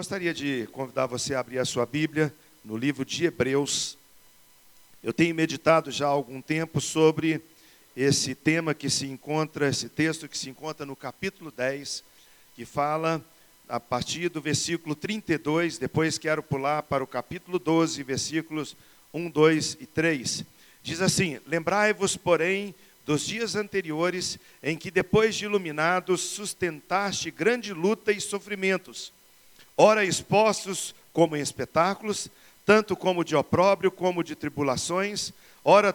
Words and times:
Gostaria 0.00 0.32
de 0.32 0.66
convidar 0.72 1.04
você 1.04 1.34
a 1.34 1.40
abrir 1.40 1.58
a 1.58 1.64
sua 1.66 1.84
Bíblia 1.84 2.34
no 2.64 2.74
livro 2.74 3.04
de 3.04 3.26
Hebreus. 3.26 3.98
Eu 5.02 5.12
tenho 5.12 5.34
meditado 5.34 5.90
já 5.90 6.06
há 6.06 6.08
algum 6.08 6.40
tempo 6.40 6.80
sobre 6.80 7.42
esse 7.94 8.34
tema 8.34 8.72
que 8.72 8.88
se 8.88 9.04
encontra, 9.04 9.68
esse 9.68 9.90
texto 9.90 10.26
que 10.26 10.38
se 10.38 10.48
encontra 10.48 10.86
no 10.86 10.96
capítulo 10.96 11.50
10, 11.50 12.02
que 12.56 12.64
fala 12.64 13.22
a 13.68 13.78
partir 13.78 14.30
do 14.30 14.40
versículo 14.40 14.94
32, 14.94 15.76
depois 15.76 16.16
quero 16.16 16.42
pular 16.42 16.82
para 16.82 17.04
o 17.04 17.06
capítulo 17.06 17.58
12, 17.58 18.02
versículos 18.02 18.74
1, 19.12 19.28
2 19.28 19.76
e 19.80 19.86
3. 19.86 20.44
Diz 20.82 21.02
assim: 21.02 21.38
Lembrai-vos, 21.46 22.16
porém, 22.16 22.74
dos 23.04 23.26
dias 23.26 23.54
anteriores, 23.54 24.38
em 24.62 24.78
que, 24.78 24.90
depois 24.90 25.34
de 25.34 25.44
iluminados, 25.44 26.22
sustentaste 26.22 27.30
grande 27.30 27.74
luta 27.74 28.10
e 28.10 28.18
sofrimentos 28.18 29.12
ora 29.80 30.04
expostos 30.04 30.94
como 31.10 31.34
em 31.34 31.40
espetáculos, 31.40 32.28
tanto 32.66 32.94
como 32.94 33.24
de 33.24 33.34
opróbrio 33.34 33.90
como 33.90 34.22
de 34.22 34.36
tribulações, 34.36 35.32
ora 35.64 35.90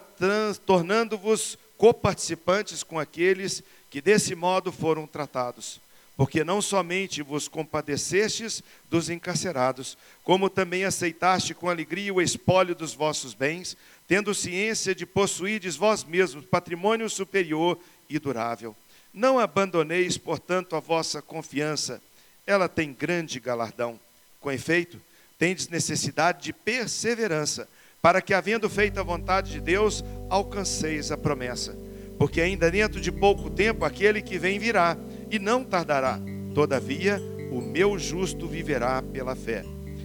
tornando-vos 0.66 1.56
coparticipantes 1.78 2.82
com 2.82 2.98
aqueles 2.98 3.62
que 3.88 4.00
desse 4.00 4.34
modo 4.34 4.72
foram 4.72 5.06
tratados. 5.06 5.80
Porque 6.16 6.42
não 6.42 6.60
somente 6.60 7.22
vos 7.22 7.46
compadecestes 7.46 8.60
dos 8.90 9.08
encarcerados, 9.08 9.96
como 10.24 10.50
também 10.50 10.84
aceitaste 10.84 11.54
com 11.54 11.70
alegria 11.70 12.12
o 12.12 12.20
espólio 12.20 12.74
dos 12.74 12.92
vossos 12.92 13.34
bens, 13.34 13.76
tendo 14.08 14.34
ciência 14.34 14.96
de 14.96 15.06
possuirdes 15.06 15.76
vós 15.76 16.02
mesmos 16.02 16.44
patrimônio 16.44 17.08
superior 17.08 17.78
e 18.10 18.18
durável. 18.18 18.74
Não 19.14 19.38
abandoneis, 19.38 20.18
portanto, 20.18 20.74
a 20.74 20.80
vossa 20.80 21.22
confiança, 21.22 22.02
ela 22.46 22.68
tem 22.68 22.92
grande 22.92 23.40
galardão. 23.40 23.98
Com 24.40 24.50
efeito, 24.50 25.00
tendes 25.38 25.68
necessidade 25.68 26.44
de 26.44 26.52
perseverança, 26.52 27.68
para 28.00 28.22
que, 28.22 28.32
havendo 28.32 28.70
feito 28.70 29.00
a 29.00 29.02
vontade 29.02 29.50
de 29.50 29.60
Deus, 29.60 30.04
alcanceis 30.30 31.10
a 31.10 31.16
promessa. 31.16 31.76
Porque 32.18 32.40
ainda 32.40 32.70
dentro 32.70 33.00
de 33.00 33.10
pouco 33.10 33.50
tempo 33.50 33.84
aquele 33.84 34.22
que 34.22 34.38
vem 34.38 34.58
virá, 34.58 34.96
e 35.30 35.38
não 35.38 35.64
tardará. 35.64 36.20
Todavia, 36.54 37.20
o 37.50 37.60
meu 37.60 37.98
justo 37.98 38.46
viverá 38.46 39.02
pela 39.02 39.34
fé. 39.34 39.64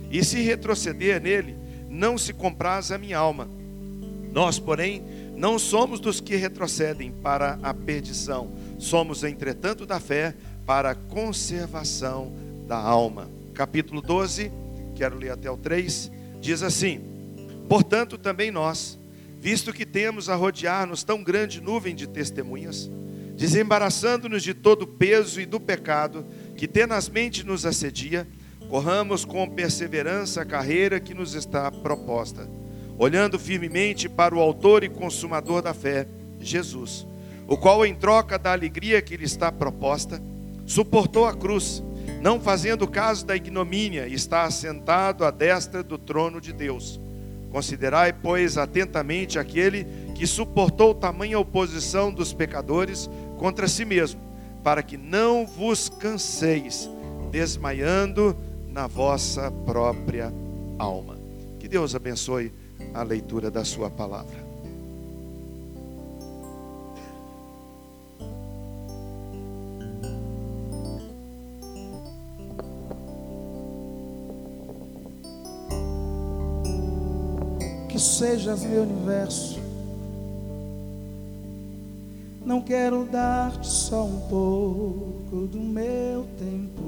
E 0.09 0.23
se 0.23 0.41
retroceder 0.41 1.21
nele, 1.21 1.55
não 1.87 2.17
se 2.17 2.33
compraz 2.33 2.91
a 2.91 2.97
minha 2.97 3.17
alma. 3.17 3.47
Nós, 4.31 4.57
porém, 4.57 5.03
não 5.35 5.59
somos 5.59 5.99
dos 5.99 6.19
que 6.19 6.35
retrocedem 6.35 7.11
para 7.11 7.59
a 7.61 7.73
perdição, 7.73 8.51
somos, 8.79 9.23
entretanto, 9.23 9.85
da 9.85 9.99
fé 9.99 10.33
para 10.65 10.91
a 10.91 10.95
conservação 10.95 12.31
da 12.67 12.77
alma. 12.77 13.29
Capítulo 13.53 14.01
12, 14.01 14.51
quero 14.95 15.17
ler 15.17 15.31
até 15.31 15.49
o 15.49 15.57
3, 15.57 16.11
diz 16.39 16.63
assim: 16.63 17.01
Portanto, 17.67 18.17
também 18.17 18.51
nós, 18.51 18.99
visto 19.39 19.73
que 19.73 19.85
temos 19.85 20.29
a 20.29 20.35
rodear-nos 20.35 21.03
tão 21.03 21.23
grande 21.23 21.61
nuvem 21.61 21.95
de 21.95 22.07
testemunhas, 22.07 22.89
desembaraçando-nos 23.35 24.43
de 24.43 24.53
todo 24.53 24.83
o 24.83 24.87
peso 24.87 25.41
e 25.41 25.45
do 25.45 25.59
pecado 25.59 26.25
que 26.55 26.67
tenazmente 26.67 27.45
nos 27.45 27.65
assedia, 27.65 28.27
corramos 28.69 29.25
com 29.25 29.49
perseverança 29.49 30.41
a 30.41 30.45
carreira 30.45 30.99
que 30.99 31.13
nos 31.13 31.33
está 31.33 31.71
proposta, 31.71 32.47
olhando 32.97 33.37
firmemente 33.39 34.07
para 34.07 34.35
o 34.35 34.39
Autor 34.39 34.83
e 34.83 34.89
Consumador 34.89 35.61
da 35.61 35.73
fé, 35.73 36.07
Jesus, 36.39 37.05
o 37.47 37.57
qual, 37.57 37.85
em 37.85 37.93
troca 37.93 38.39
da 38.39 38.53
alegria 38.53 39.01
que 39.01 39.17
lhe 39.17 39.25
está 39.25 39.51
proposta, 39.51 40.21
suportou 40.71 41.25
a 41.25 41.33
cruz, 41.33 41.83
não 42.21 42.39
fazendo 42.39 42.87
caso 42.87 43.25
da 43.25 43.35
ignomínia, 43.35 44.07
está 44.07 44.43
assentado 44.43 45.25
à 45.25 45.29
destra 45.29 45.83
do 45.83 45.97
trono 45.97 46.39
de 46.39 46.53
Deus. 46.53 46.99
Considerai, 47.51 48.13
pois, 48.13 48.57
atentamente 48.57 49.37
aquele 49.37 49.85
que 50.15 50.25
suportou 50.25 50.95
tamanha 50.95 51.37
oposição 51.37 52.09
dos 52.09 52.31
pecadores 52.31 53.09
contra 53.37 53.67
si 53.67 53.83
mesmo, 53.83 54.21
para 54.63 54.81
que 54.81 54.95
não 54.95 55.45
vos 55.45 55.89
canseis, 55.89 56.89
desmaiando 57.31 58.37
na 58.69 58.87
vossa 58.87 59.51
própria 59.65 60.31
alma. 60.79 61.17
Que 61.59 61.67
Deus 61.67 61.95
abençoe 61.95 62.53
a 62.93 63.03
leitura 63.03 63.51
da 63.51 63.65
Sua 63.65 63.89
palavra. 63.89 64.40
Sejas 78.01 78.63
meu 78.63 78.83
universo. 78.83 79.59
Não 82.45 82.61
quero 82.61 83.05
dar-te 83.05 83.67
só 83.67 84.03
um 84.05 84.19
pouco 84.21 85.47
do 85.47 85.59
meu 85.59 86.25
tempo. 86.39 86.81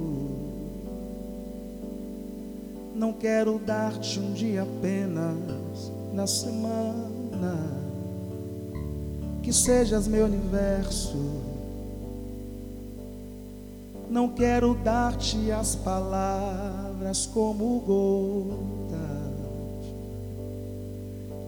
Não 2.95 3.13
quero 3.13 3.59
dar-te 3.59 4.19
um 4.19 4.33
dia 4.33 4.63
apenas 4.63 5.91
na 6.13 6.25
semana. 6.25 7.57
Que 9.43 9.53
sejas 9.53 10.07
meu 10.07 10.25
universo. 10.25 11.17
Não 14.09 14.29
quero 14.29 14.73
dar-te 14.75 15.51
as 15.51 15.75
palavras 15.75 17.25
como 17.27 17.79
gotas 17.79 18.82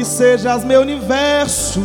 que 0.00 0.04
sejas 0.06 0.64
meu 0.64 0.80
universo, 0.80 1.78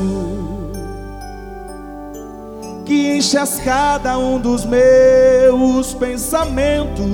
que 2.85 3.17
enches 3.17 3.59
cada 3.59 4.17
um 4.17 4.39
dos 4.39 4.63
meus 4.63 5.93
pensamentos, 5.95 7.05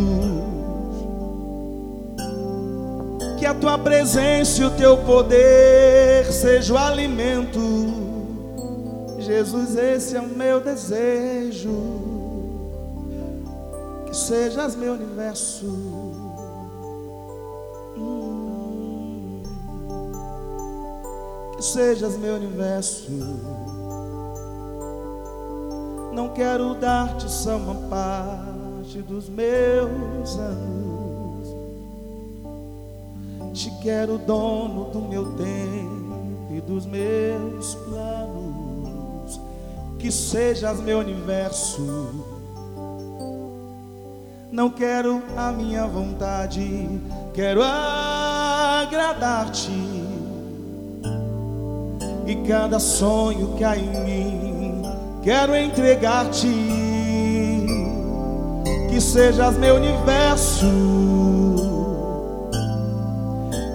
que 3.40 3.48
a 3.48 3.54
tua 3.56 3.80
presença 3.80 4.62
e 4.62 4.66
o 4.66 4.70
teu 4.70 4.96
poder 4.98 6.32
seja 6.32 6.76
o 6.76 6.78
alimento. 6.78 7.60
Jesus, 9.18 9.76
esse 9.76 10.16
é 10.16 10.22
o 10.22 10.28
meu 10.28 10.62
desejo, 10.62 11.80
que 14.06 14.16
sejas 14.16 14.76
meu 14.76 14.94
universo. 14.94 16.01
Sejas 21.62 22.18
meu 22.18 22.36
universo. 22.36 23.12
Não 26.14 26.30
quero 26.30 26.74
dar-te 26.76 27.30
só 27.32 27.58
uma 27.58 27.76
parte 27.90 29.02
dos 29.02 29.30
meus 29.30 30.38
anos. 30.38 31.48
Te 33.54 33.72
quero 33.82 34.18
dono 34.18 34.92
do 34.92 35.02
meu 35.02 35.34
tempo 35.34 36.48
e 36.52 36.62
dos 36.62 36.86
meus 36.86 37.76
planos. 37.76 39.40
Que 40.00 40.12
sejas 40.12 40.80
meu 40.80 41.00
universo. 41.00 42.26
Não 44.52 44.70
quero 44.70 45.24
a 45.38 45.52
minha 45.52 45.88
vontade, 45.88 46.90
quero 47.34 47.62
agradar-te 48.84 49.72
e 52.32 52.36
cada 52.48 52.80
sonho 52.80 53.56
que 53.58 53.64
há 53.64 53.76
em 53.76 53.90
mim 54.06 54.82
quero 55.22 55.56
entregar-te. 55.56 56.48
Que 58.90 59.00
sejas 59.00 59.58
meu 59.58 59.76
universo, 59.76 60.66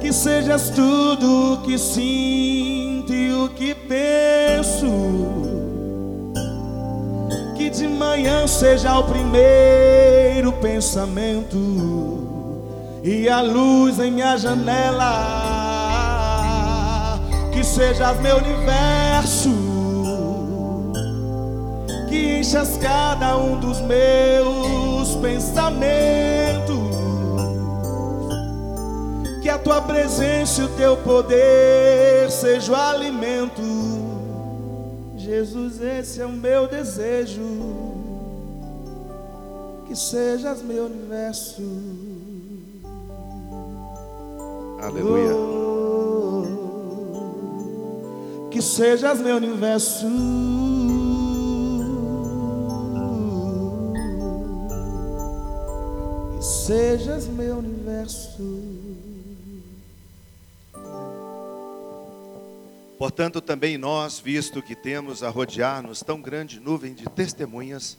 que 0.00 0.12
sejas 0.12 0.70
tudo 0.70 1.55
o 1.55 1.62
que 1.62 1.79
sinto 1.79 3.12
e 3.12 3.32
o 3.32 3.49
que 3.49 3.75
penso. 3.75 4.87
Que 7.56 7.70
de 7.70 7.88
manhã 7.88 8.47
seja 8.47 8.99
o 8.99 9.05
primeiro 9.05 10.52
pensamento 10.61 11.56
e 13.02 13.29
a 13.29 13.41
luz 13.41 13.99
em 13.99 14.11
minha 14.11 14.37
janela. 14.37 15.45
Sejas 17.76 18.19
meu 18.20 18.38
universo, 18.38 19.50
que 22.08 22.38
enchas 22.38 22.78
cada 22.78 23.37
um 23.37 23.61
dos 23.61 23.82
meus 23.82 25.14
pensamentos. 25.17 26.75
Que 29.43 29.50
a 29.50 29.58
tua 29.58 29.82
presença 29.82 30.62
e 30.62 30.64
o 30.64 30.69
teu 30.70 30.96
poder 30.96 32.31
seja 32.31 32.73
o 32.73 32.75
alimento. 32.75 33.61
Jesus, 35.14 35.78
esse 35.82 36.23
é 36.23 36.25
o 36.25 36.32
meu 36.32 36.67
desejo. 36.67 37.43
Que 39.87 39.94
sejas 39.94 40.62
meu 40.62 40.87
universo. 40.87 41.62
Aleluia. 44.81 45.34
Oh, 45.34 45.65
que 48.56 48.62
sejas 48.62 49.20
meu 49.20 49.37
universo. 49.37 50.06
Que 56.35 56.43
sejas 56.43 57.26
meu 57.26 57.58
universo. 57.58 58.62
Portanto, 62.99 63.43
também 63.43 63.76
nós, 63.76 64.19
visto 64.19 64.62
que 64.62 64.75
temos 64.75 65.23
a 65.23 65.29
rodear-nos 65.29 66.00
tão 66.00 66.23
grande 66.23 66.59
nuvem 66.59 66.94
de 66.94 67.05
testemunhas, 67.11 67.99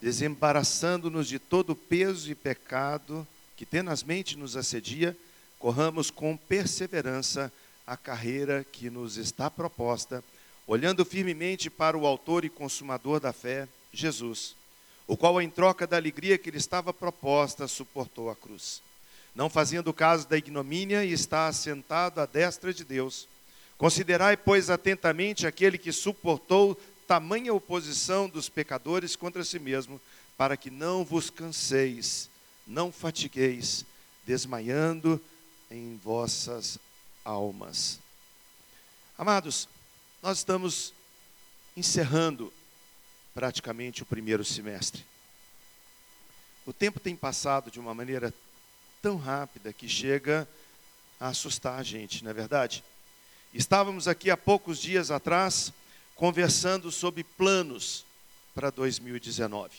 desembaraçando-nos 0.00 1.28
de 1.28 1.38
todo 1.38 1.76
peso 1.76 2.30
e 2.30 2.34
pecado 2.34 3.28
que 3.54 3.66
tenazmente 3.66 4.34
nos 4.38 4.56
assedia, 4.56 5.14
corramos 5.58 6.10
com 6.10 6.38
perseverança 6.38 7.52
a 7.90 7.96
carreira 7.96 8.64
que 8.70 8.88
nos 8.88 9.16
está 9.16 9.50
proposta, 9.50 10.22
olhando 10.64 11.04
firmemente 11.04 11.68
para 11.68 11.98
o 11.98 12.06
Autor 12.06 12.44
e 12.44 12.48
Consumador 12.48 13.18
da 13.18 13.32
fé, 13.32 13.66
Jesus, 13.92 14.54
o 15.08 15.16
qual, 15.16 15.42
em 15.42 15.50
troca 15.50 15.88
da 15.88 15.96
alegria 15.96 16.38
que 16.38 16.52
lhe 16.52 16.56
estava 16.56 16.94
proposta, 16.94 17.66
suportou 17.66 18.30
a 18.30 18.36
cruz. 18.36 18.80
Não 19.34 19.50
fazendo 19.50 19.92
caso 19.92 20.28
da 20.28 20.38
ignomínia, 20.38 21.04
e 21.04 21.12
está 21.12 21.48
assentado 21.48 22.20
à 22.20 22.26
destra 22.26 22.72
de 22.72 22.84
Deus. 22.84 23.26
Considerai, 23.76 24.36
pois, 24.36 24.70
atentamente 24.70 25.44
aquele 25.44 25.76
que 25.76 25.90
suportou 25.90 26.80
tamanha 27.08 27.52
oposição 27.52 28.28
dos 28.28 28.48
pecadores 28.48 29.16
contra 29.16 29.42
si 29.42 29.58
mesmo, 29.58 30.00
para 30.38 30.56
que 30.56 30.70
não 30.70 31.04
vos 31.04 31.28
canseis, 31.28 32.30
não 32.64 32.92
fatigueis, 32.92 33.84
desmaiando 34.24 35.20
em 35.68 35.98
vossas 36.04 36.78
almas. 37.24 37.98
Amados, 39.16 39.68
nós 40.22 40.38
estamos 40.38 40.92
encerrando 41.76 42.52
praticamente 43.34 44.02
o 44.02 44.06
primeiro 44.06 44.44
semestre. 44.44 45.04
O 46.66 46.72
tempo 46.72 47.00
tem 47.00 47.16
passado 47.16 47.70
de 47.70 47.80
uma 47.80 47.94
maneira 47.94 48.32
tão 49.00 49.16
rápida 49.16 49.72
que 49.72 49.88
chega 49.88 50.48
a 51.18 51.28
assustar 51.28 51.78
a 51.78 51.82
gente, 51.82 52.22
não 52.22 52.30
é 52.30 52.34
verdade? 52.34 52.84
Estávamos 53.52 54.06
aqui 54.06 54.30
há 54.30 54.36
poucos 54.36 54.78
dias 54.78 55.10
atrás 55.10 55.72
conversando 56.14 56.90
sobre 56.92 57.24
planos 57.24 58.04
para 58.54 58.70
2019. 58.70 59.70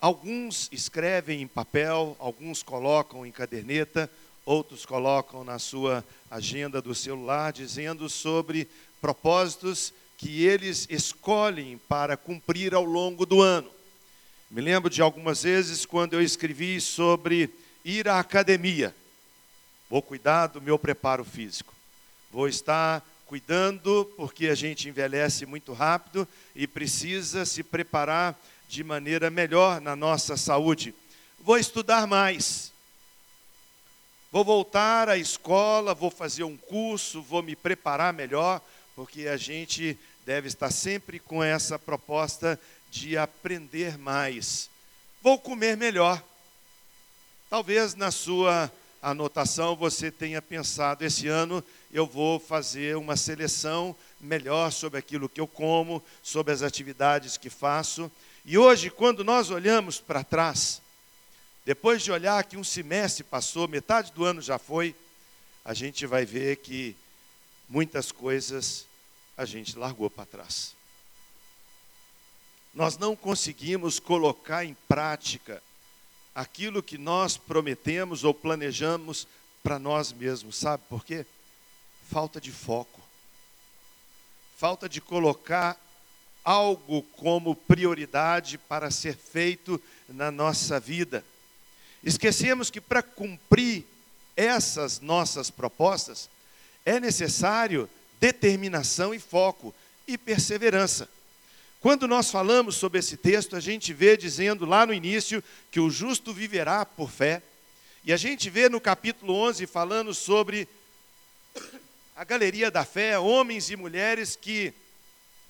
Alguns 0.00 0.68
escrevem 0.72 1.42
em 1.42 1.46
papel, 1.46 2.16
alguns 2.18 2.62
colocam 2.62 3.24
em 3.24 3.32
caderneta, 3.32 4.10
outros 4.46 4.86
colocam 4.86 5.42
na 5.42 5.58
sua 5.58 6.04
agenda 6.30 6.80
do 6.80 6.94
celular, 6.94 7.52
dizendo 7.52 8.08
sobre 8.08 8.68
propósitos 9.00 9.92
que 10.16 10.44
eles 10.46 10.86
escolhem 10.88 11.78
para 11.88 12.16
cumprir 12.16 12.72
ao 12.72 12.84
longo 12.84 13.26
do 13.26 13.42
ano. 13.42 13.68
Me 14.48 14.60
lembro 14.60 14.88
de 14.88 15.02
algumas 15.02 15.42
vezes 15.42 15.84
quando 15.84 16.14
eu 16.14 16.22
escrevi 16.22 16.80
sobre 16.80 17.50
ir 17.84 18.08
à 18.08 18.20
academia. 18.20 18.94
Vou 19.90 20.00
cuidar 20.00 20.46
do 20.46 20.62
meu 20.62 20.78
preparo 20.78 21.24
físico. 21.24 21.74
Vou 22.30 22.48
estar 22.48 23.04
cuidando 23.26 24.10
porque 24.16 24.46
a 24.46 24.54
gente 24.54 24.88
envelhece 24.88 25.44
muito 25.44 25.72
rápido 25.72 26.26
e 26.54 26.68
precisa 26.68 27.44
se 27.44 27.64
preparar 27.64 28.40
de 28.68 28.84
maneira 28.84 29.28
melhor 29.28 29.80
na 29.80 29.96
nossa 29.96 30.36
saúde. 30.36 30.94
Vou 31.40 31.58
estudar 31.58 32.06
mais. 32.06 32.72
Vou 34.36 34.44
voltar 34.44 35.08
à 35.08 35.16
escola, 35.16 35.94
vou 35.94 36.10
fazer 36.10 36.44
um 36.44 36.58
curso, 36.58 37.22
vou 37.22 37.42
me 37.42 37.56
preparar 37.56 38.12
melhor, 38.12 38.60
porque 38.94 39.28
a 39.28 39.36
gente 39.38 39.98
deve 40.26 40.46
estar 40.46 40.70
sempre 40.70 41.18
com 41.18 41.42
essa 41.42 41.78
proposta 41.78 42.60
de 42.90 43.16
aprender 43.16 43.96
mais. 43.96 44.68
Vou 45.22 45.38
comer 45.38 45.74
melhor. 45.74 46.22
Talvez 47.48 47.94
na 47.94 48.10
sua 48.10 48.70
anotação 49.00 49.74
você 49.74 50.10
tenha 50.10 50.42
pensado: 50.42 51.02
esse 51.02 51.28
ano 51.28 51.64
eu 51.90 52.06
vou 52.06 52.38
fazer 52.38 52.94
uma 52.94 53.16
seleção 53.16 53.96
melhor 54.20 54.70
sobre 54.70 54.98
aquilo 54.98 55.30
que 55.30 55.40
eu 55.40 55.48
como, 55.48 56.04
sobre 56.22 56.52
as 56.52 56.60
atividades 56.60 57.38
que 57.38 57.48
faço. 57.48 58.12
E 58.44 58.58
hoje, 58.58 58.90
quando 58.90 59.24
nós 59.24 59.48
olhamos 59.48 59.98
para 59.98 60.22
trás, 60.22 60.82
depois 61.66 62.00
de 62.00 62.12
olhar 62.12 62.44
que 62.44 62.56
um 62.56 62.62
semestre 62.62 63.24
passou, 63.24 63.66
metade 63.66 64.12
do 64.12 64.24
ano 64.24 64.40
já 64.40 64.56
foi, 64.56 64.94
a 65.64 65.74
gente 65.74 66.06
vai 66.06 66.24
ver 66.24 66.58
que 66.58 66.94
muitas 67.68 68.12
coisas 68.12 68.86
a 69.36 69.44
gente 69.44 69.76
largou 69.76 70.08
para 70.08 70.24
trás. 70.24 70.76
Nós 72.72 72.96
não 72.96 73.16
conseguimos 73.16 73.98
colocar 73.98 74.64
em 74.64 74.74
prática 74.86 75.60
aquilo 76.32 76.80
que 76.80 76.96
nós 76.96 77.36
prometemos 77.36 78.22
ou 78.22 78.32
planejamos 78.32 79.26
para 79.60 79.76
nós 79.76 80.12
mesmos, 80.12 80.56
sabe 80.56 80.84
por 80.88 81.04
quê? 81.04 81.26
Falta 82.08 82.40
de 82.40 82.52
foco. 82.52 83.00
Falta 84.56 84.88
de 84.88 85.00
colocar 85.00 85.76
algo 86.44 87.02
como 87.16 87.56
prioridade 87.56 88.56
para 88.56 88.88
ser 88.88 89.16
feito 89.16 89.82
na 90.08 90.30
nossa 90.30 90.78
vida. 90.78 91.24
Esquecemos 92.06 92.70
que 92.70 92.80
para 92.80 93.02
cumprir 93.02 93.84
essas 94.36 95.00
nossas 95.00 95.50
propostas 95.50 96.30
é 96.84 97.00
necessário 97.00 97.90
determinação 98.20 99.12
e 99.12 99.18
foco 99.18 99.74
e 100.06 100.16
perseverança. 100.16 101.08
Quando 101.80 102.06
nós 102.06 102.30
falamos 102.30 102.76
sobre 102.76 103.00
esse 103.00 103.16
texto, 103.16 103.56
a 103.56 103.60
gente 103.60 103.92
vê 103.92 104.16
dizendo 104.16 104.64
lá 104.64 104.86
no 104.86 104.94
início 104.94 105.42
que 105.68 105.80
o 105.80 105.90
justo 105.90 106.32
viverá 106.32 106.86
por 106.86 107.10
fé, 107.10 107.42
e 108.04 108.12
a 108.12 108.16
gente 108.16 108.48
vê 108.48 108.68
no 108.68 108.80
capítulo 108.80 109.34
11 109.34 109.66
falando 109.66 110.14
sobre 110.14 110.68
a 112.14 112.22
galeria 112.22 112.70
da 112.70 112.84
fé, 112.84 113.18
homens 113.18 113.68
e 113.68 113.74
mulheres 113.74 114.38
que 114.40 114.72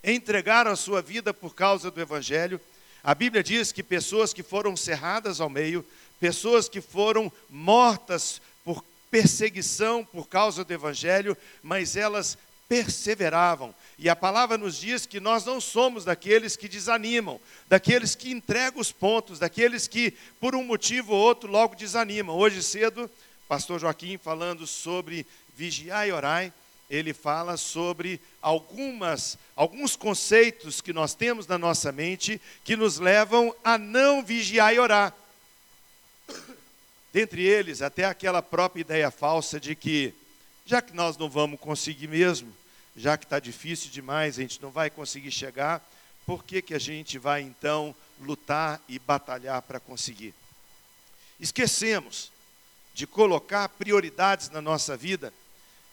entregaram 0.03 0.71
a 0.71 0.77
sua 0.77 1.03
vida 1.03 1.35
por 1.35 1.55
causa 1.55 1.91
do 1.91 2.01
Evangelho. 2.01 2.59
A 3.05 3.15
Bíblia 3.15 3.43
diz 3.43 3.73
que 3.73 3.83
pessoas 3.83 4.33
que 4.33 4.43
foram 4.43 4.75
cerradas 4.75 5.41
ao 5.41 5.49
meio, 5.49 5.87
pessoas 6.21 6.69
que 6.69 6.81
foram 6.81 7.31
mortas 7.49 8.41
por 8.65 8.85
perseguição 9.11 10.05
por 10.05 10.29
causa 10.29 10.65
do 10.65 10.73
Evangelho, 10.73 11.37
mas 11.63 11.97
elas 11.97 12.37
perseveravam. 12.69 13.75
E 13.99 14.09
a 14.09 14.17
palavra 14.17 14.59
nos 14.59 14.77
diz 14.79 15.07
que 15.07 15.21
nós 15.21 15.45
não 15.45 15.61
somos 15.61 16.05
daqueles 16.05 16.57
que 16.57 16.69
desanimam, 16.69 17.41
daqueles 17.69 18.15
que 18.15 18.31
entregam 18.31 18.81
os 18.81 18.93
pontos, 18.93 19.39
daqueles 19.39 19.87
que, 19.87 20.13
por 20.41 20.55
um 20.55 20.65
motivo 20.65 21.15
ou 21.15 21.21
outro, 21.21 21.51
logo 21.51 21.77
desanimam. 21.77 22.37
Hoje 22.37 22.63
cedo, 22.63 23.11
pastor 23.49 23.81
Joaquim 23.81 24.19
falando 24.19 24.67
sobre 24.67 25.27
vigiar 25.57 26.07
e 26.07 26.13
orar, 26.13 26.53
ele 26.89 27.13
fala 27.13 27.57
sobre 27.57 28.21
algumas, 28.41 29.37
alguns 29.57 29.97
conceitos 29.97 30.81
que 30.81 30.93
nós 30.93 31.15
temos 31.15 31.47
na 31.47 31.59
nossa 31.59 31.91
mente 31.91 32.41
que 32.65 32.77
nos 32.77 32.99
levam 32.99 33.55
a 33.65 33.77
não 33.77 34.25
vigiar 34.25 34.75
e 34.75 34.79
orar. 34.79 35.13
Dentre 37.13 37.43
eles, 37.43 37.83
até 37.83 38.05
aquela 38.05 38.43
própria 38.43 38.81
ideia 38.81 39.11
falsa 39.11 39.59
de 39.59 39.75
que, 39.75 40.15
já 40.65 40.83
que 40.83 40.95
nós 40.95 41.17
não 41.17 41.31
vamos 41.31 41.59
conseguir 41.59 42.09
mesmo, 42.09 42.53
já 42.97 43.17
que 43.17 43.25
está 43.25 43.39
difícil 43.39 43.91
demais, 43.91 44.39
a 44.39 44.43
gente 44.43 44.61
não 44.61 44.71
vai 44.71 44.91
conseguir 44.91 45.31
chegar, 45.31 45.83
por 46.27 46.45
que, 46.45 46.61
que 46.61 46.75
a 46.75 46.79
gente 46.79 47.19
vai 47.19 47.43
então 47.43 47.95
lutar 48.21 48.81
e 48.89 48.99
batalhar 48.99 49.63
para 49.63 49.79
conseguir? 49.79 50.35
Esquecemos 51.39 52.33
de 52.95 53.07
colocar 53.07 53.69
prioridades 53.69 54.49
na 54.51 54.61
nossa 54.61 54.97
vida 54.97 55.33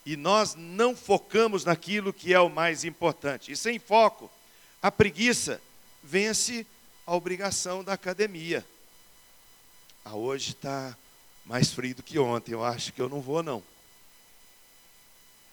e 0.06 0.16
nós 0.16 0.54
não 0.54 0.96
focamos 0.96 1.64
naquilo 1.64 2.12
que 2.12 2.34
é 2.34 2.40
o 2.40 2.50
mais 2.50 2.84
importante. 2.84 3.52
E 3.52 3.56
sem 3.56 3.78
foco, 3.78 4.30
a 4.82 4.90
preguiça 4.90 5.60
vence 6.02 6.66
a 7.06 7.14
obrigação 7.14 7.84
da 7.84 7.92
academia. 7.92 8.64
Ah, 10.04 10.16
hoje 10.16 10.50
está 10.50 10.96
mais 11.46 11.70
frio 11.72 11.94
do 11.94 12.02
que 12.02 12.18
ontem, 12.18 12.52
eu 12.52 12.62
acho 12.62 12.92
que 12.92 13.00
eu 13.00 13.08
não 13.08 13.20
vou 13.20 13.42
não. 13.42 13.62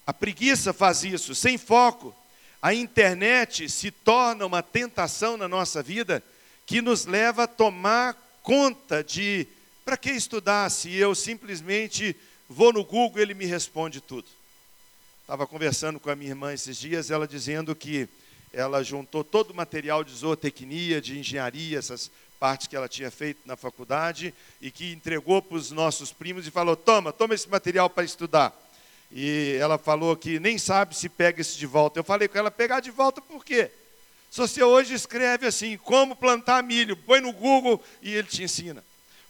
A 0.06 0.14
preguiça 0.14 0.74
faz 0.74 1.04
isso, 1.04 1.34
sem 1.34 1.58
foco. 1.58 2.14
A 2.62 2.74
internet 2.74 3.70
se 3.70 3.92
torna 3.92 4.46
uma 4.46 4.62
tentação 4.62 5.38
na 5.38 5.48
nossa 5.48 5.82
vida 5.82 6.24
que 6.66 6.82
nos 6.82 7.06
leva 7.06 7.44
a 7.44 7.48
tomar 7.48 8.16
conta 8.44 9.04
de 9.04 9.48
para 9.86 9.98
que 9.98 10.12
estudar 10.12 10.70
se 10.70 10.94
eu 10.94 11.16
simplesmente 11.16 12.16
vou 12.48 12.72
no 12.74 12.84
Google 12.84 13.20
e 13.20 13.22
ele 13.22 13.34
me 13.34 13.46
responde 13.46 14.02
tudo. 14.02 14.28
Estava 15.22 15.48
conversando 15.48 16.00
com 16.00 16.10
a 16.10 16.16
minha 16.16 16.32
irmã 16.32 16.54
esses 16.54 16.78
dias, 16.78 17.10
ela 17.10 17.28
dizendo 17.28 17.76
que 17.76 18.08
ela 18.54 18.84
juntou 18.84 19.24
todo 19.24 19.52
o 19.52 19.56
material 19.56 20.04
de 20.04 20.14
zootecnia, 20.14 21.02
de 21.02 21.18
engenharia, 21.18 21.80
essas 21.80 22.12
partes 22.42 22.66
que 22.66 22.76
ela 22.76 22.90
tinha 22.90 23.12
feito 23.12 23.42
na 23.46 23.56
faculdade, 23.56 24.34
e 24.60 24.72
que 24.72 24.92
entregou 24.92 25.44
para 25.44 25.58
os 25.58 25.70
nossos 25.70 26.12
primos 26.12 26.48
e 26.48 26.52
falou: 26.52 26.76
Toma, 26.76 27.14
toma 27.14 27.36
esse 27.36 27.48
material 27.48 27.88
para 27.88 28.04
estudar. 28.04 28.52
E 29.12 29.58
ela 29.60 29.78
falou 29.78 30.18
que 30.18 30.40
nem 30.40 30.58
sabe 30.58 30.98
se 30.98 31.08
pega 31.08 31.40
isso 31.40 31.60
de 31.60 31.68
volta. 31.68 32.00
Eu 32.00 32.04
falei 32.04 32.28
com 32.28 32.40
ela: 32.40 32.50
pegar 32.50 32.80
de 32.80 32.90
volta 32.90 33.22
por 33.22 33.46
quê? 33.46 33.70
Se 34.32 34.40
você 34.40 34.64
hoje 34.64 34.96
escreve 34.96 35.46
assim, 35.46 35.78
como 35.78 36.16
plantar 36.16 36.64
milho, 36.64 36.98
põe 36.98 37.22
no 37.22 37.32
Google 37.32 37.80
e 38.02 38.12
ele 38.12 38.28
te 38.28 38.42
ensina. 38.42 38.84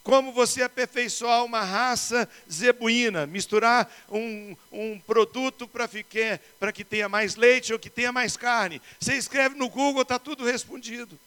Como 0.03 0.31
você 0.31 0.63
aperfeiçoar 0.63 1.43
uma 1.43 1.63
raça 1.63 2.29
zebuína, 2.49 3.27
misturar 3.27 3.91
um, 4.09 4.55
um 4.71 4.99
produto 4.99 5.67
para 5.67 6.71
que 6.71 6.85
tenha 6.85 7.09
mais 7.09 7.35
leite 7.35 7.73
ou 7.73 7.77
que 7.77 7.89
tenha 7.89 8.11
mais 8.11 8.37
carne. 8.37 8.81
Você 8.99 9.15
escreve 9.15 9.55
no 9.55 9.67
Google, 9.67 10.03
está 10.03 10.17
tudo 10.17 10.45
respondido. 10.45 11.19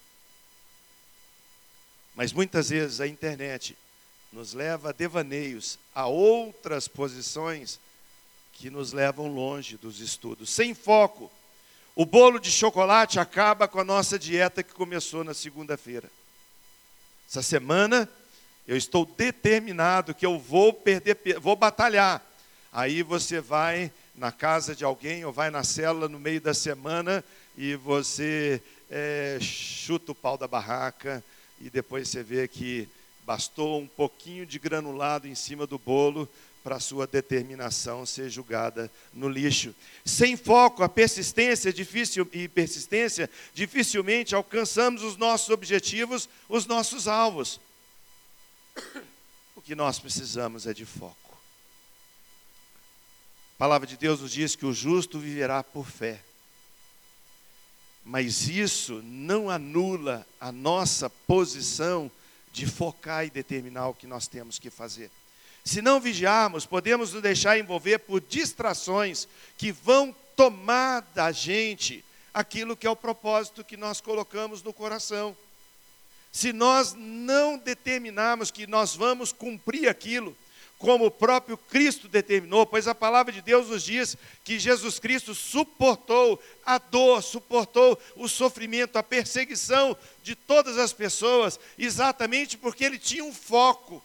Mas 2.14 2.32
muitas 2.32 2.70
vezes 2.70 3.00
a 3.00 3.06
internet 3.06 3.76
nos 4.32 4.52
leva 4.52 4.90
a 4.90 4.92
devaneios, 4.92 5.78
a 5.94 6.06
outras 6.06 6.88
posições 6.88 7.78
que 8.52 8.70
nos 8.70 8.92
levam 8.92 9.28
longe 9.28 9.76
dos 9.76 10.00
estudos, 10.00 10.50
sem 10.50 10.74
foco. 10.74 11.30
O 11.94 12.04
bolo 12.04 12.38
de 12.38 12.50
chocolate 12.50 13.20
acaba 13.20 13.68
com 13.68 13.78
a 13.78 13.84
nossa 13.84 14.18
dieta 14.18 14.62
que 14.62 14.72
começou 14.72 15.22
na 15.22 15.34
segunda-feira. 15.34 16.10
Essa 17.28 17.42
semana 17.42 18.08
eu 18.66 18.76
estou 18.76 19.04
determinado 19.04 20.14
que 20.14 20.26
eu 20.26 20.38
vou 20.38 20.72
perder, 20.72 21.16
vou 21.40 21.54
batalhar. 21.54 22.24
Aí 22.72 23.02
você 23.02 23.40
vai 23.40 23.92
na 24.14 24.32
casa 24.32 24.74
de 24.74 24.84
alguém 24.84 25.24
ou 25.24 25.32
vai 25.32 25.50
na 25.50 25.62
célula 25.62 26.08
no 26.08 26.18
meio 26.18 26.40
da 26.40 26.54
semana 26.54 27.24
e 27.56 27.76
você 27.76 28.60
é, 28.90 29.38
chuta 29.40 30.12
o 30.12 30.14
pau 30.14 30.36
da 30.36 30.48
barraca 30.48 31.22
e 31.60 31.70
depois 31.70 32.08
você 32.08 32.22
vê 32.22 32.46
que 32.48 32.88
bastou 33.24 33.80
um 33.80 33.86
pouquinho 33.86 34.44
de 34.44 34.58
granulado 34.58 35.26
em 35.26 35.34
cima 35.34 35.66
do 35.66 35.78
bolo 35.78 36.28
para 36.62 36.80
sua 36.80 37.06
determinação 37.06 38.06
ser 38.06 38.30
julgada 38.30 38.90
no 39.12 39.28
lixo. 39.28 39.74
Sem 40.04 40.34
foco, 40.34 40.82
a 40.82 40.88
persistência 40.88 41.70
difícil, 41.70 42.26
e 42.32 42.48
persistência, 42.48 43.28
dificilmente 43.52 44.34
alcançamos 44.34 45.02
os 45.02 45.18
nossos 45.18 45.50
objetivos, 45.50 46.28
os 46.48 46.64
nossos 46.64 47.06
alvos. 47.06 47.60
O 49.54 49.60
que 49.60 49.74
nós 49.74 49.98
precisamos 49.98 50.66
é 50.66 50.72
de 50.72 50.86
foco. 50.86 51.38
A 53.56 53.58
palavra 53.58 53.86
de 53.86 53.96
Deus 53.96 54.20
nos 54.20 54.32
diz 54.32 54.56
que 54.56 54.66
o 54.66 54.72
justo 54.72 55.18
viverá 55.18 55.62
por 55.62 55.86
fé. 55.86 56.20
Mas 58.04 58.48
isso 58.48 59.00
não 59.02 59.48
anula 59.48 60.26
a 60.38 60.52
nossa 60.52 61.08
posição 61.08 62.10
de 62.52 62.66
focar 62.66 63.24
e 63.24 63.30
determinar 63.30 63.88
o 63.88 63.94
que 63.94 64.06
nós 64.06 64.26
temos 64.26 64.58
que 64.58 64.70
fazer. 64.70 65.10
Se 65.64 65.80
não 65.80 65.98
vigiarmos, 65.98 66.66
podemos 66.66 67.12
nos 67.12 67.22
deixar 67.22 67.58
envolver 67.58 67.98
por 68.00 68.20
distrações 68.20 69.26
que 69.56 69.72
vão 69.72 70.14
tomar 70.36 71.00
da 71.14 71.32
gente 71.32 72.04
aquilo 72.34 72.76
que 72.76 72.86
é 72.86 72.90
o 72.90 72.96
propósito 72.96 73.64
que 73.64 73.76
nós 73.76 74.00
colocamos 74.00 74.62
no 74.62 74.72
coração. 74.72 75.34
Se 76.30 76.52
nós 76.52 76.94
não 76.94 77.56
determinarmos 77.56 78.50
que 78.50 78.66
nós 78.66 78.94
vamos 78.94 79.32
cumprir 79.32 79.88
aquilo, 79.88 80.36
como 80.78 81.06
o 81.06 81.10
próprio 81.10 81.56
Cristo 81.56 82.08
determinou, 82.08 82.66
pois 82.66 82.86
a 82.86 82.94
palavra 82.94 83.32
de 83.32 83.40
Deus 83.40 83.68
nos 83.68 83.82
diz 83.82 84.16
que 84.44 84.58
Jesus 84.58 84.98
Cristo 84.98 85.34
suportou 85.34 86.42
a 86.64 86.78
dor, 86.78 87.22
suportou 87.22 87.98
o 88.16 88.28
sofrimento, 88.28 88.96
a 88.96 89.02
perseguição 89.02 89.96
de 90.22 90.34
todas 90.34 90.76
as 90.76 90.92
pessoas, 90.92 91.58
exatamente 91.78 92.58
porque 92.58 92.84
ele 92.84 92.98
tinha 92.98 93.24
um 93.24 93.32
foco 93.32 94.02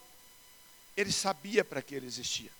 ele 1.00 1.12
sabia 1.12 1.64
para 1.64 1.82
que 1.82 1.94
ele 1.94 2.06
existia. 2.06 2.50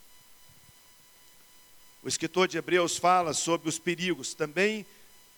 O 2.02 2.08
escritor 2.08 2.48
de 2.48 2.56
Hebreus 2.56 2.96
fala 2.96 3.34
sobre 3.34 3.68
os 3.68 3.78
perigos. 3.78 4.32
Também, 4.32 4.86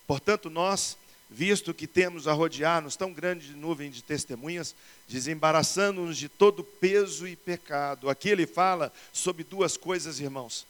portanto, 0.07 0.49
nós, 0.49 0.97
visto 1.33 1.73
que 1.73 1.87
temos 1.87 2.27
a 2.27 2.33
rodear-nos 2.33 2.95
tão 2.95 3.11
grande 3.11 3.53
nuvem 3.55 3.89
de 3.89 4.03
testemunhas, 4.03 4.75
desembaraçando-nos 5.09 6.17
de 6.17 6.29
todo 6.29 6.63
peso 6.63 7.27
e 7.27 7.35
pecado. 7.35 8.07
Aqui 8.07 8.29
ele 8.29 8.45
fala 8.45 8.93
sobre 9.11 9.43
duas 9.43 9.75
coisas, 9.75 10.19
irmãos, 10.19 10.67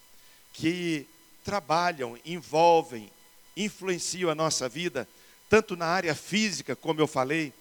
que 0.54 1.06
trabalham, 1.44 2.18
envolvem, 2.24 3.12
influenciam 3.58 4.30
a 4.30 4.36
nossa 4.36 4.70
vida, 4.70 5.08
tanto 5.50 5.76
na 5.76 5.86
área 5.86 6.16
física, 6.16 6.78
como 6.78 7.02
eu 7.02 7.08
falei, 7.08 7.54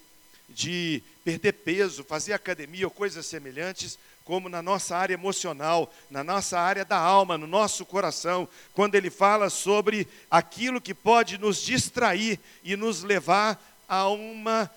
de 0.48 1.02
perder 1.24 1.54
peso, 1.54 2.04
fazer 2.04 2.32
academia 2.32 2.86
ou 2.86 2.90
coisas 2.90 3.26
semelhantes, 3.26 3.98
como 4.24 4.48
na 4.48 4.62
nossa 4.62 4.96
área 4.96 5.14
emocional, 5.14 5.92
na 6.10 6.22
nossa 6.22 6.58
área 6.58 6.84
da 6.84 6.98
alma, 6.98 7.36
no 7.36 7.46
nosso 7.46 7.84
coração, 7.84 8.48
quando 8.74 8.94
ele 8.94 9.10
fala 9.10 9.50
sobre 9.50 10.06
aquilo 10.30 10.80
que 10.80 10.94
pode 10.94 11.38
nos 11.38 11.58
distrair 11.58 12.38
e 12.62 12.76
nos 12.76 13.02
levar 13.02 13.60
a, 13.88 14.08
uma, 14.08 14.70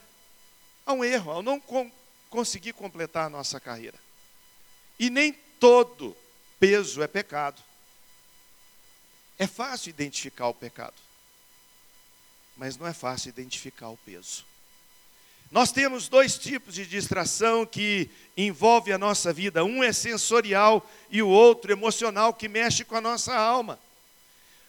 a 0.85 0.93
um 0.93 1.03
erro, 1.03 1.31
ao 1.31 1.43
não 1.43 1.59
com, 1.59 1.91
conseguir 2.29 2.73
completar 2.73 3.27
a 3.27 3.29
nossa 3.29 3.59
carreira. 3.59 3.97
E 4.99 5.09
nem 5.09 5.33
todo 5.59 6.15
peso 6.59 7.01
é 7.01 7.07
pecado. 7.07 7.61
É 9.37 9.47
fácil 9.47 9.89
identificar 9.89 10.47
o 10.47 10.53
pecado, 10.53 10.95
mas 12.55 12.77
não 12.77 12.87
é 12.87 12.93
fácil 12.93 13.29
identificar 13.29 13.89
o 13.89 13.97
peso. 13.97 14.45
Nós 15.55 15.71
temos 15.71 16.09
dois 16.09 16.37
tipos 16.37 16.75
de 16.75 16.85
distração 16.85 17.65
que 17.65 18.09
envolve 18.35 18.91
a 18.91 18.97
nossa 18.97 19.31
vida. 19.31 19.63
Um 19.63 19.81
é 19.81 19.93
sensorial 19.93 20.85
e 21.09 21.21
o 21.21 21.29
outro 21.29 21.71
emocional, 21.71 22.33
que 22.33 22.49
mexe 22.49 22.83
com 22.83 22.97
a 22.97 22.99
nossa 22.99 23.33
alma. 23.33 23.79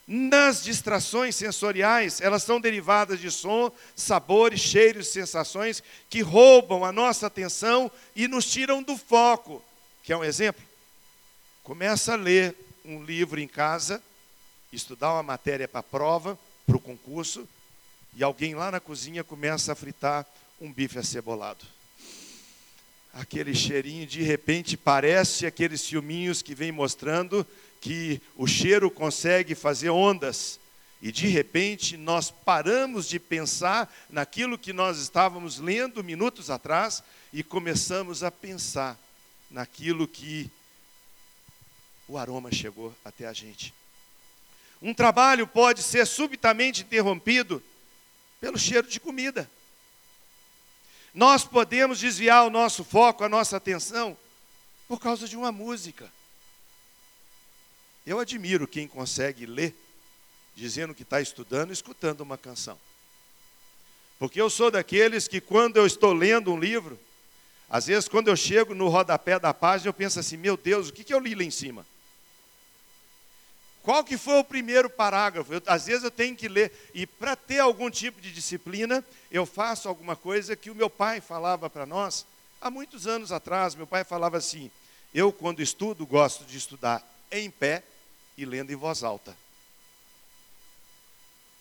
Nas 0.07 0.63
distrações 0.63 1.35
sensoriais, 1.35 2.21
elas 2.21 2.43
são 2.43 2.61
derivadas 2.61 3.19
de 3.19 3.29
som, 3.29 3.69
sabores, 3.97 4.61
cheiros, 4.61 5.09
sensações 5.09 5.83
que 6.09 6.21
roubam 6.21 6.85
a 6.85 6.93
nossa 6.93 7.27
atenção 7.27 7.91
e 8.15 8.25
nos 8.25 8.49
tiram 8.49 8.81
do 8.81 8.97
foco. 8.97 9.61
Quer 10.05 10.15
um 10.15 10.23
exemplo? 10.23 10.63
Começa 11.65 12.13
a 12.13 12.15
ler 12.15 12.55
um 12.85 13.03
livro 13.03 13.41
em 13.41 13.47
casa, 13.49 14.01
estudar 14.71 15.11
uma 15.11 15.23
matéria 15.23 15.67
para 15.67 15.81
a 15.81 15.83
prova, 15.83 16.39
para 16.65 16.77
o 16.77 16.79
concurso, 16.79 17.45
e 18.15 18.23
alguém 18.23 18.55
lá 18.55 18.71
na 18.71 18.79
cozinha 18.79 19.21
começa 19.21 19.73
a 19.73 19.75
fritar 19.75 20.25
um 20.59 20.71
bife 20.71 20.97
acebolado. 20.97 21.65
Aquele 23.13 23.55
cheirinho, 23.55 24.05
de 24.05 24.21
repente, 24.21 24.77
parece 24.77 25.45
aqueles 25.45 25.87
filminhos 25.87 26.41
que 26.41 26.53
vem 26.53 26.71
mostrando 26.71 27.45
que 27.81 28.21
o 28.35 28.45
cheiro 28.47 28.91
consegue 28.91 29.55
fazer 29.55 29.89
ondas. 29.89 30.59
E 31.01 31.11
de 31.11 31.27
repente 31.27 31.95
nós 31.95 32.31
paramos 32.31 33.07
de 33.07 33.19
pensar 33.19 33.93
naquilo 34.09 34.57
que 34.57 34.73
nós 34.73 34.97
estávamos 34.97 35.59
lendo 35.59 36.03
minutos 36.03 36.49
atrás 36.49 37.03
e 37.31 37.43
começamos 37.43 38.23
a 38.23 38.31
pensar 38.31 38.99
naquilo 39.49 40.07
que 40.07 40.49
o 42.07 42.17
aroma 42.17 42.51
chegou 42.51 42.95
até 43.05 43.27
a 43.27 43.33
gente. 43.33 43.73
Um 44.81 44.93
trabalho 44.93 45.45
pode 45.47 45.83
ser 45.83 46.05
subitamente 46.05 46.81
interrompido 46.81 47.61
pelo 48.39 48.57
cheiro 48.57 48.87
de 48.87 48.99
comida. 48.99 49.49
Nós 51.13 51.43
podemos 51.43 51.99
desviar 51.99 52.45
o 52.45 52.49
nosso 52.49 52.83
foco, 52.83 53.23
a 53.23 53.29
nossa 53.29 53.57
atenção, 53.57 54.17
por 54.87 54.99
causa 54.99 55.27
de 55.27 55.35
uma 55.35 55.51
música. 55.51 56.11
Eu 58.05 58.19
admiro 58.19 58.67
quem 58.67 58.87
consegue 58.87 59.45
ler, 59.45 59.75
dizendo 60.55 60.95
que 60.95 61.03
está 61.03 61.19
estudando, 61.19 61.71
escutando 61.71 62.21
uma 62.21 62.37
canção. 62.37 62.79
Porque 64.19 64.41
eu 64.41 64.49
sou 64.49 64.71
daqueles 64.71 65.27
que, 65.27 65.41
quando 65.41 65.77
eu 65.77 65.85
estou 65.85 66.13
lendo 66.13 66.51
um 66.51 66.59
livro, 66.59 66.99
às 67.69 67.87
vezes, 67.87 68.07
quando 68.07 68.29
eu 68.29 68.35
chego 68.35 68.73
no 68.73 68.87
rodapé 68.87 69.37
da 69.37 69.53
página, 69.53 69.89
eu 69.89 69.93
penso 69.93 70.19
assim: 70.19 70.37
meu 70.37 70.55
Deus, 70.55 70.89
o 70.89 70.93
que, 70.93 71.03
que 71.03 71.13
eu 71.13 71.19
li 71.19 71.35
lá 71.35 71.43
em 71.43 71.51
cima? 71.51 71.85
Qual 73.87 74.03
que 74.03 74.17
foi 74.17 74.37
o 74.37 74.43
primeiro 74.43 74.89
parágrafo? 74.89 75.53
Eu, 75.53 75.61
às 75.65 75.85
vezes 75.85 76.03
eu 76.03 76.11
tenho 76.11 76.35
que 76.35 76.49
ler. 76.49 76.73
E 76.93 77.07
para 77.07 77.37
ter 77.37 77.59
algum 77.59 77.89
tipo 77.89 78.19
de 78.19 78.33
disciplina, 78.33 79.01
eu 79.31 79.45
faço 79.45 79.87
alguma 79.87 80.13
coisa 80.13 80.57
que 80.57 80.69
o 80.69 80.75
meu 80.75 80.89
pai 80.89 81.21
falava 81.21 81.69
para 81.69 81.85
nós 81.85 82.25
há 82.59 82.69
muitos 82.69 83.07
anos 83.07 83.31
atrás. 83.31 83.75
Meu 83.75 83.87
pai 83.87 84.03
falava 84.03 84.35
assim: 84.35 84.69
Eu, 85.13 85.31
quando 85.31 85.61
estudo, 85.61 86.05
gosto 86.05 86.43
de 86.43 86.57
estudar 86.57 87.01
em 87.31 87.49
pé 87.49 87.81
e 88.37 88.43
lendo 88.43 88.73
em 88.73 88.75
voz 88.75 89.05
alta. 89.05 89.33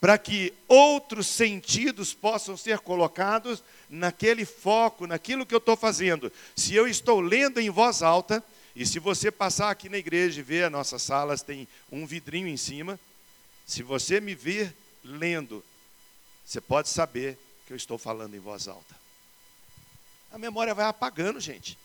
Para 0.01 0.19
que 0.19 0.53
outros 0.67 1.29
sentidos 1.29 2.13
possam 2.13 2.57
ser 2.57 2.81
colocados 2.81 3.63
naquele 3.89 4.45
foco, 4.45 5.07
naquilo 5.07 5.47
que 5.47 5.55
eu 5.55 5.59
estou 5.59 5.77
fazendo. 5.77 6.33
Se 6.57 6.75
eu 6.75 6.89
estou 6.89 7.21
lendo 7.21 7.61
em 7.61 7.71
voz 7.71 8.03
alta, 8.03 8.43
e 8.77 8.85
se 8.85 8.99
você 8.99 9.31
passar 9.31 9.71
aqui 9.71 9.89
na 9.89 9.97
igreja 9.97 10.39
e 10.39 10.43
ver 10.43 10.65
as 10.65 10.71
nossas 10.71 11.01
salas, 11.01 11.41
tem 11.41 11.67
um 11.91 12.07
vidrinho 12.07 12.47
em 12.47 12.59
cima. 12.59 13.01
Se 13.67 13.83
você 13.83 14.21
me 14.21 14.35
ver 14.35 14.77
lendo, 15.03 15.65
você 16.45 16.61
pode 16.61 16.91
saber 16.91 17.39
que 17.67 17.73
eu 17.73 17.77
estou 17.77 17.97
falando 17.97 18.37
em 18.37 18.39
voz 18.39 18.69
alta. 18.69 18.95
A 20.31 20.37
memória 20.37 20.75
vai 20.75 20.85
apagando, 20.85 21.41
gente. 21.41 21.79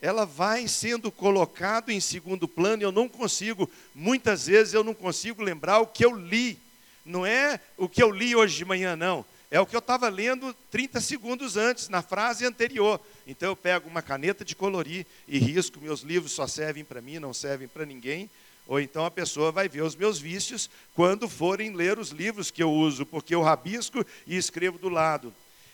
Ela 0.00 0.24
vai 0.24 0.66
sendo 0.66 1.12
colocado 1.12 1.90
em 1.90 2.00
segundo 2.00 2.48
plano 2.48 2.82
e 2.82 2.84
eu 2.84 2.92
não 2.92 3.10
consigo, 3.10 3.70
muitas 3.94 4.46
vezes 4.46 4.72
eu 4.72 4.82
não 4.82 4.94
consigo 4.94 5.42
lembrar 5.42 5.80
o 5.80 5.86
que 5.86 6.02
eu 6.02 6.16
li. 6.16 6.58
Não 7.04 7.26
é 7.26 7.60
o 7.76 7.90
que 7.90 8.02
eu 8.02 8.10
li 8.10 8.34
hoje 8.34 8.56
de 8.56 8.64
manhã, 8.64 8.96
não. 8.96 9.22
É 9.56 9.60
o 9.60 9.64
que 9.64 9.74
eu 9.74 9.78
estava 9.78 10.10
lendo 10.10 10.54
30 10.70 11.00
segundos 11.00 11.56
antes, 11.56 11.88
na 11.88 12.02
frase 12.02 12.44
anterior. 12.44 13.00
Então 13.26 13.48
eu 13.48 13.56
pego 13.56 13.88
uma 13.88 14.02
caneta 14.02 14.44
de 14.44 14.54
colorir 14.54 15.06
e 15.26 15.38
risco, 15.38 15.80
meus 15.80 16.02
livros 16.02 16.32
só 16.32 16.46
servem 16.46 16.84
para 16.84 17.00
mim, 17.00 17.18
não 17.18 17.32
servem 17.32 17.66
para 17.66 17.86
ninguém. 17.86 18.28
Ou 18.66 18.78
então 18.78 19.06
a 19.06 19.10
pessoa 19.10 19.50
vai 19.50 19.66
ver 19.66 19.80
os 19.80 19.96
meus 19.96 20.18
vícios 20.18 20.68
quando 20.94 21.26
forem 21.26 21.72
ler 21.72 21.98
os 21.98 22.10
livros 22.10 22.50
que 22.50 22.62
eu 22.62 22.70
uso, 22.70 23.06
porque 23.06 23.34
eu 23.34 23.40
rabisco 23.40 24.04
e 24.26 24.36
escrevo 24.36 24.76
do 24.76 24.90
lado. 24.90 25.32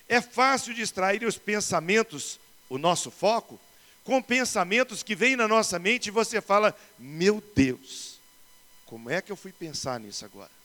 É 0.08 0.20
fácil 0.20 0.74
distrair 0.74 1.24
os 1.24 1.36
pensamentos, 1.36 2.38
o 2.68 2.78
nosso 2.78 3.10
foco, 3.10 3.58
com 4.04 4.22
pensamentos 4.22 5.02
que 5.02 5.16
vêm 5.16 5.34
na 5.34 5.48
nossa 5.48 5.76
mente 5.76 6.06
e 6.06 6.12
você 6.12 6.40
fala: 6.40 6.72
Meu 6.96 7.42
Deus, 7.52 8.20
como 8.86 9.10
é 9.10 9.20
que 9.20 9.32
eu 9.32 9.36
fui 9.36 9.50
pensar 9.50 9.98
nisso 9.98 10.24
agora? 10.24 10.61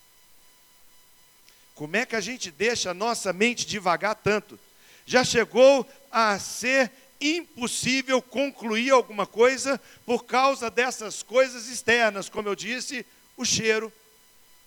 Como 1.78 1.96
é 1.96 2.08
que 2.08 2.16
a 2.16 2.22
gente 2.22 2.50
deixa 2.50 2.90
a 2.90 2.94
nossa 2.94 3.32
mente 3.32 3.64
devagar 3.64 4.16
tanto? 4.16 4.60
Já 5.06 5.24
chegou 5.24 5.88
a 6.12 6.40
ser 6.40 6.92
impossível 7.22 8.20
concluir 8.20 8.90
alguma 8.90 9.28
coisa 9.28 9.80
por 10.04 10.26
causa 10.26 10.72
dessas 10.72 11.22
coisas 11.22 11.68
externas, 11.68 12.30
como 12.30 12.50
eu 12.50 12.56
disse, 12.56 13.06
o 13.38 13.46
cheiro, 13.46 13.94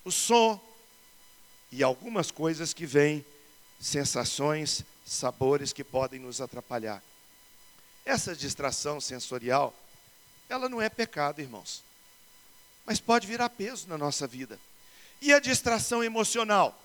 o 0.04 0.12
som 0.12 0.60
e 1.72 1.82
algumas 1.82 2.30
coisas 2.30 2.72
que 2.72 2.86
vêm, 2.86 3.26
sensações, 3.80 4.84
sabores 5.04 5.72
que 5.72 5.82
podem 5.82 6.20
nos 6.20 6.40
atrapalhar. 6.40 7.02
Essa 8.04 8.36
distração 8.36 9.00
sensorial, 9.00 9.74
ela 10.48 10.68
não 10.68 10.80
é 10.80 10.88
pecado, 10.88 11.40
irmãos, 11.40 11.82
mas 12.86 13.00
pode 13.00 13.26
virar 13.26 13.48
peso 13.48 13.88
na 13.88 13.98
nossa 13.98 14.28
vida. 14.28 14.60
E 15.20 15.32
a 15.32 15.40
distração 15.40 16.04
emocional? 16.04 16.79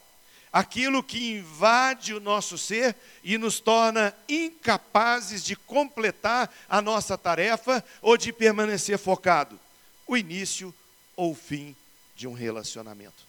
Aquilo 0.55 1.03
que 1.03 1.33
invade 1.33 2.13
o 2.13 2.19
nosso 2.21 2.57
ser 2.57 2.95
e 3.21 3.37
nos 3.37 3.59
torna 3.59 4.15
incapazes 4.29 5.43
de 5.43 5.53
completar 5.53 6.49
a 6.69 6.81
nossa 6.81 7.17
tarefa 7.17 7.83
ou 8.01 8.15
de 8.15 8.31
permanecer 8.31 8.97
focado. 8.97 9.59
O 10.07 10.15
início 10.15 10.73
ou 11.13 11.33
o 11.33 11.35
fim 11.35 11.75
de 12.15 12.25
um 12.25 12.31
relacionamento. 12.31 13.25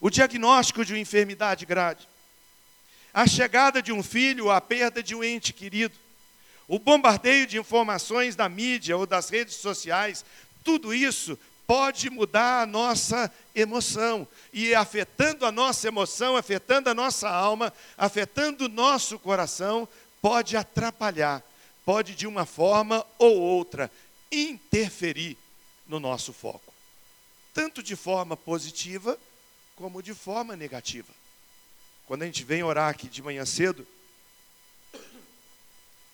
O 0.00 0.10
diagnóstico 0.10 0.84
de 0.84 0.94
uma 0.94 0.98
enfermidade 0.98 1.64
grave, 1.64 2.02
a 3.14 3.24
chegada 3.24 3.80
de 3.80 3.92
um 3.92 4.02
filho, 4.02 4.50
a 4.50 4.60
perda 4.60 5.00
de 5.00 5.14
um 5.14 5.22
ente 5.22 5.52
querido, 5.52 5.94
o 6.66 6.76
bombardeio 6.76 7.46
de 7.46 7.56
informações 7.56 8.34
da 8.34 8.48
mídia 8.48 8.96
ou 8.96 9.06
das 9.06 9.30
redes 9.30 9.54
sociais, 9.54 10.24
tudo 10.64 10.92
isso 10.92 11.38
pode 11.66 12.08
mudar 12.08 12.62
a 12.62 12.66
nossa 12.66 13.32
emoção. 13.54 14.26
E 14.52 14.74
afetando 14.74 15.44
a 15.44 15.52
nossa 15.52 15.88
emoção, 15.88 16.36
afetando 16.36 16.88
a 16.88 16.94
nossa 16.94 17.28
alma, 17.28 17.72
afetando 17.98 18.66
o 18.66 18.68
nosso 18.68 19.18
coração, 19.18 19.88
pode 20.22 20.56
atrapalhar, 20.56 21.42
pode 21.84 22.14
de 22.14 22.26
uma 22.26 22.46
forma 22.46 23.04
ou 23.18 23.38
outra 23.38 23.90
interferir 24.30 25.36
no 25.86 25.98
nosso 25.98 26.32
foco. 26.32 26.72
Tanto 27.52 27.82
de 27.82 27.96
forma 27.96 28.36
positiva 28.36 29.18
como 29.76 30.02
de 30.02 30.14
forma 30.14 30.56
negativa. 30.56 31.12
Quando 32.06 32.22
a 32.22 32.26
gente 32.26 32.44
vem 32.44 32.62
orar 32.62 32.88
aqui 32.88 33.08
de 33.08 33.22
manhã 33.22 33.44
cedo, 33.44 33.86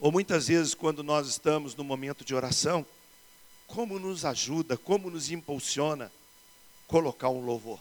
ou 0.00 0.10
muitas 0.10 0.48
vezes 0.48 0.74
quando 0.74 1.02
nós 1.02 1.28
estamos 1.28 1.74
no 1.74 1.84
momento 1.84 2.24
de 2.24 2.34
oração, 2.34 2.84
como 3.72 3.98
nos 3.98 4.26
ajuda, 4.26 4.76
como 4.76 5.08
nos 5.08 5.30
impulsiona 5.30 6.12
colocar 6.87 7.30
um 7.30 7.42
louvor. 7.42 7.80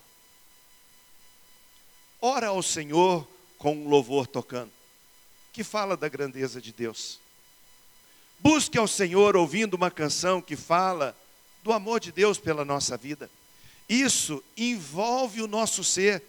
Ora 2.21 2.47
ao 2.47 2.63
Senhor 2.63 3.27
com 3.57 3.75
um 3.75 3.89
louvor 3.89 4.25
tocando, 4.25 4.71
que 5.51 5.65
fala 5.65 5.97
da 5.97 6.07
grandeza 6.07 6.61
de 6.61 6.71
Deus. 6.71 7.19
Busque 8.39 8.77
ao 8.77 8.87
Senhor 8.87 9.35
ouvindo 9.35 9.73
uma 9.73 9.91
canção 9.91 10.41
que 10.41 10.55
fala 10.55 11.15
do 11.61 11.73
amor 11.73 11.99
de 11.99 12.13
Deus 12.13 12.37
pela 12.39 12.63
nossa 12.63 12.95
vida. 12.95 13.29
Isso 13.89 14.41
envolve 14.55 15.41
o 15.41 15.47
nosso 15.47 15.83
ser 15.83 16.23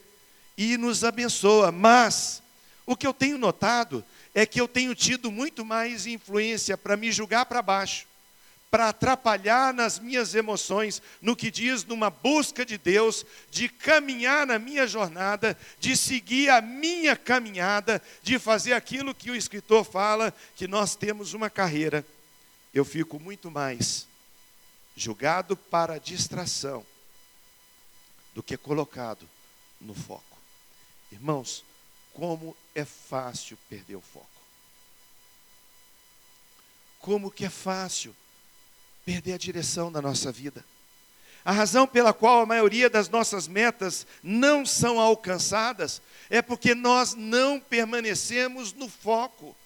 e 0.58 0.76
nos 0.76 1.04
abençoa, 1.04 1.70
mas 1.70 2.42
o 2.84 2.96
que 2.96 3.06
eu 3.06 3.14
tenho 3.14 3.38
notado 3.38 4.04
é 4.34 4.44
que 4.44 4.60
eu 4.60 4.66
tenho 4.66 4.92
tido 4.92 5.30
muito 5.30 5.64
mais 5.64 6.04
influência 6.04 6.76
para 6.76 6.96
me 6.96 7.12
julgar 7.12 7.46
para 7.46 7.62
baixo 7.62 8.10
para 8.72 8.88
atrapalhar 8.88 9.74
nas 9.74 9.98
minhas 9.98 10.34
emoções, 10.34 11.02
no 11.20 11.36
que 11.36 11.50
diz 11.50 11.84
numa 11.84 12.08
busca 12.08 12.64
de 12.64 12.78
Deus, 12.78 13.22
de 13.50 13.68
caminhar 13.68 14.46
na 14.46 14.58
minha 14.58 14.86
jornada, 14.86 15.58
de 15.78 15.94
seguir 15.94 16.48
a 16.48 16.62
minha 16.62 17.14
caminhada, 17.14 18.00
de 18.22 18.38
fazer 18.38 18.72
aquilo 18.72 19.14
que 19.14 19.30
o 19.30 19.36
escritor 19.36 19.84
fala, 19.84 20.32
que 20.56 20.66
nós 20.66 20.96
temos 20.96 21.34
uma 21.34 21.50
carreira. 21.50 22.02
Eu 22.72 22.82
fico 22.82 23.20
muito 23.20 23.50
mais 23.50 24.08
julgado 24.96 25.54
para 25.54 26.00
distração 26.00 26.82
do 28.34 28.42
que 28.42 28.56
colocado 28.56 29.28
no 29.78 29.92
foco. 29.92 30.38
Irmãos, 31.10 31.62
como 32.14 32.56
é 32.74 32.86
fácil 32.86 33.58
perder 33.68 33.96
o 33.96 34.00
foco. 34.00 34.26
Como 36.98 37.30
que 37.30 37.44
é 37.44 37.50
fácil 37.50 38.16
perder 39.04 39.34
a 39.34 39.38
direção 39.38 39.90
da 39.90 40.00
nossa 40.00 40.30
vida. 40.30 40.64
A 41.44 41.50
razão 41.50 41.86
pela 41.86 42.12
qual 42.12 42.42
a 42.42 42.46
maioria 42.46 42.88
das 42.88 43.08
nossas 43.08 43.48
metas 43.48 44.06
não 44.22 44.64
são 44.64 45.00
alcançadas 45.00 46.00
é 46.30 46.40
porque 46.40 46.74
nós 46.74 47.14
não 47.14 47.58
permanecemos 47.58 48.72
no 48.72 48.88
foco. 48.88 49.56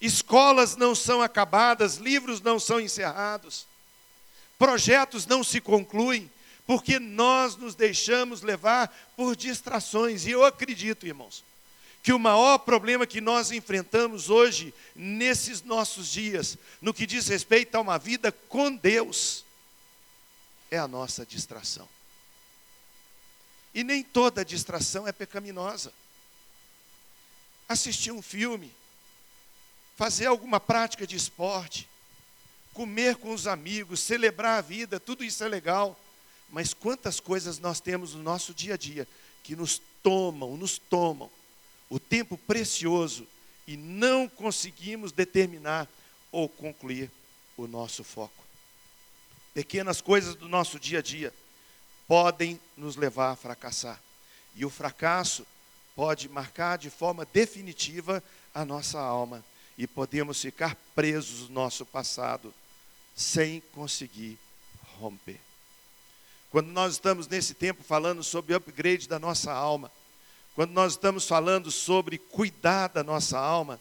Escolas 0.00 0.76
não 0.76 0.94
são 0.94 1.20
acabadas, 1.20 1.96
livros 1.96 2.40
não 2.40 2.58
são 2.58 2.80
encerrados, 2.80 3.66
projetos 4.56 5.26
não 5.26 5.44
se 5.44 5.60
concluem, 5.60 6.30
porque 6.66 6.98
nós 6.98 7.56
nos 7.56 7.74
deixamos 7.74 8.40
levar 8.40 8.88
por 9.16 9.34
distrações. 9.34 10.24
E 10.24 10.30
eu 10.30 10.44
acredito, 10.44 11.06
irmãos, 11.06 11.44
que 12.02 12.12
o 12.12 12.18
maior 12.18 12.58
problema 12.58 13.06
que 13.06 13.20
nós 13.20 13.50
enfrentamos 13.50 14.30
hoje, 14.30 14.72
nesses 14.94 15.62
nossos 15.62 16.08
dias, 16.08 16.56
no 16.80 16.94
que 16.94 17.06
diz 17.06 17.28
respeito 17.28 17.74
a 17.74 17.80
uma 17.80 17.98
vida 17.98 18.32
com 18.32 18.74
Deus, 18.74 19.44
é 20.70 20.78
a 20.78 20.88
nossa 20.88 21.26
distração. 21.26 21.86
E 23.74 23.84
nem 23.84 24.02
toda 24.02 24.44
distração 24.44 25.06
é 25.06 25.12
pecaminosa. 25.12 25.92
Assistir 27.68 28.12
um 28.12 28.22
filme, 28.22 28.72
fazer 29.94 30.26
alguma 30.26 30.58
prática 30.58 31.06
de 31.06 31.16
esporte, 31.16 31.88
comer 32.72 33.16
com 33.16 33.34
os 33.34 33.46
amigos, 33.46 34.00
celebrar 34.00 34.58
a 34.58 34.62
vida, 34.62 34.98
tudo 34.98 35.22
isso 35.22 35.44
é 35.44 35.48
legal. 35.48 36.00
Mas 36.48 36.72
quantas 36.72 37.20
coisas 37.20 37.58
nós 37.58 37.78
temos 37.78 38.14
no 38.14 38.22
nosso 38.22 38.54
dia 38.54 38.74
a 38.74 38.76
dia 38.76 39.06
que 39.42 39.54
nos 39.54 39.80
tomam, 40.02 40.56
nos 40.56 40.78
tomam 40.78 41.30
o 41.90 41.98
tempo 41.98 42.38
precioso 42.38 43.26
e 43.66 43.76
não 43.76 44.28
conseguimos 44.28 45.12
determinar 45.12 45.88
ou 46.32 46.48
concluir 46.48 47.10
o 47.56 47.66
nosso 47.66 48.02
foco. 48.04 48.44
Pequenas 49.52 50.00
coisas 50.00 50.36
do 50.36 50.48
nosso 50.48 50.78
dia 50.78 51.00
a 51.00 51.02
dia 51.02 51.34
podem 52.06 52.60
nos 52.76 52.96
levar 52.96 53.32
a 53.32 53.36
fracassar. 53.36 54.00
E 54.54 54.64
o 54.64 54.70
fracasso 54.70 55.44
pode 55.94 56.28
marcar 56.28 56.78
de 56.78 56.88
forma 56.88 57.26
definitiva 57.26 58.22
a 58.54 58.64
nossa 58.64 58.98
alma 58.98 59.44
e 59.76 59.86
podemos 59.86 60.40
ficar 60.40 60.76
presos 60.94 61.48
no 61.48 61.54
nosso 61.54 61.84
passado 61.84 62.54
sem 63.14 63.60
conseguir 63.72 64.38
romper. 64.98 65.40
Quando 66.50 66.68
nós 66.68 66.94
estamos 66.94 67.28
nesse 67.28 67.54
tempo 67.54 67.82
falando 67.82 68.24
sobre 68.24 68.54
o 68.54 68.56
upgrade 68.56 69.08
da 69.08 69.18
nossa 69.18 69.52
alma, 69.52 69.90
quando 70.54 70.72
nós 70.72 70.92
estamos 70.92 71.26
falando 71.26 71.70
sobre 71.70 72.18
cuidar 72.18 72.88
da 72.88 73.02
nossa 73.02 73.38
alma, 73.38 73.78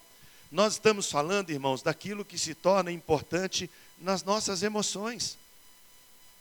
Nós 0.51 0.73
estamos 0.73 1.11
falando, 1.11 1.51
irmãos, 1.51 1.83
daquilo 1.83 2.25
que 2.25 2.37
se 2.37 2.55
torna 2.55 2.91
importante 2.91 3.69
nas 3.99 4.23
nossas 4.23 4.63
emoções, 4.63 5.37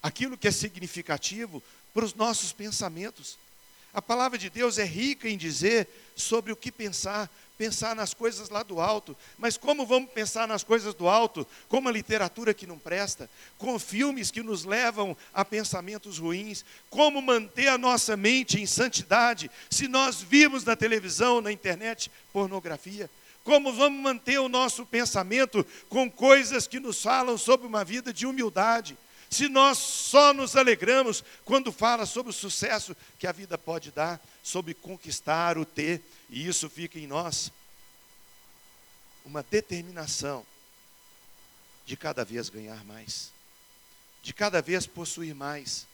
aquilo 0.02 0.38
que 0.38 0.48
é 0.48 0.50
significativo 0.50 1.62
para 1.92 2.04
os 2.04 2.14
nossos 2.14 2.52
pensamentos. 2.52 3.36
A 3.92 4.00
palavra 4.00 4.38
de 4.38 4.48
Deus 4.48 4.78
é 4.78 4.84
rica 4.84 5.28
em 5.28 5.36
dizer 5.36 5.86
sobre 6.16 6.52
o 6.52 6.56
que 6.56 6.72
pensar, 6.72 7.30
pensar 7.58 7.96
nas 7.96 8.14
coisas 8.14 8.48
lá 8.48 8.62
do 8.62 8.80
alto. 8.80 9.16
Mas 9.36 9.56
como 9.56 9.84
vamos 9.84 10.10
pensar 10.12 10.46
nas 10.46 10.62
coisas 10.62 10.94
do 10.94 11.08
alto? 11.08 11.46
Com 11.68 11.78
uma 11.78 11.90
literatura 11.90 12.54
que 12.54 12.66
não 12.66 12.78
presta, 12.78 13.28
com 13.58 13.76
filmes 13.78 14.30
que 14.30 14.42
nos 14.42 14.64
levam 14.64 15.16
a 15.34 15.44
pensamentos 15.44 16.18
ruins. 16.18 16.64
Como 16.88 17.20
manter 17.20 17.68
a 17.68 17.76
nossa 17.76 18.16
mente 18.16 18.60
em 18.60 18.66
santidade 18.66 19.50
se 19.68 19.88
nós 19.88 20.22
vimos 20.22 20.64
na 20.64 20.76
televisão, 20.76 21.40
na 21.40 21.50
internet, 21.50 22.10
pornografia? 22.32 23.10
Como 23.42 23.72
vamos 23.72 24.00
manter 24.00 24.38
o 24.38 24.48
nosso 24.48 24.86
pensamento 24.86 25.66
com 25.88 26.08
coisas 26.08 26.66
que 26.66 26.78
nos 26.78 27.02
falam 27.02 27.36
sobre 27.36 27.66
uma 27.66 27.84
vida 27.84 28.12
de 28.12 28.26
humildade? 28.26 28.96
Se 29.30 29.48
nós 29.48 29.78
só 29.78 30.32
nos 30.32 30.56
alegramos 30.56 31.22
quando 31.44 31.70
fala 31.70 32.06
sobre 32.06 32.30
o 32.30 32.34
sucesso 32.34 32.96
que 33.18 33.26
a 33.26 33.32
vida 33.32 33.58
pode 33.58 33.90
dar, 33.90 34.20
sobre 34.42 34.72
conquistar 34.72 35.58
o 35.58 35.64
ter, 35.64 36.02
e 36.30 36.46
isso 36.46 36.68
fica 36.70 36.98
em 36.98 37.06
nós 37.06 37.52
uma 39.24 39.42
determinação 39.42 40.44
de 41.84 41.96
cada 41.96 42.24
vez 42.24 42.48
ganhar 42.48 42.82
mais, 42.84 43.30
de 44.22 44.32
cada 44.32 44.62
vez 44.62 44.86
possuir 44.86 45.34
mais, 45.34 45.86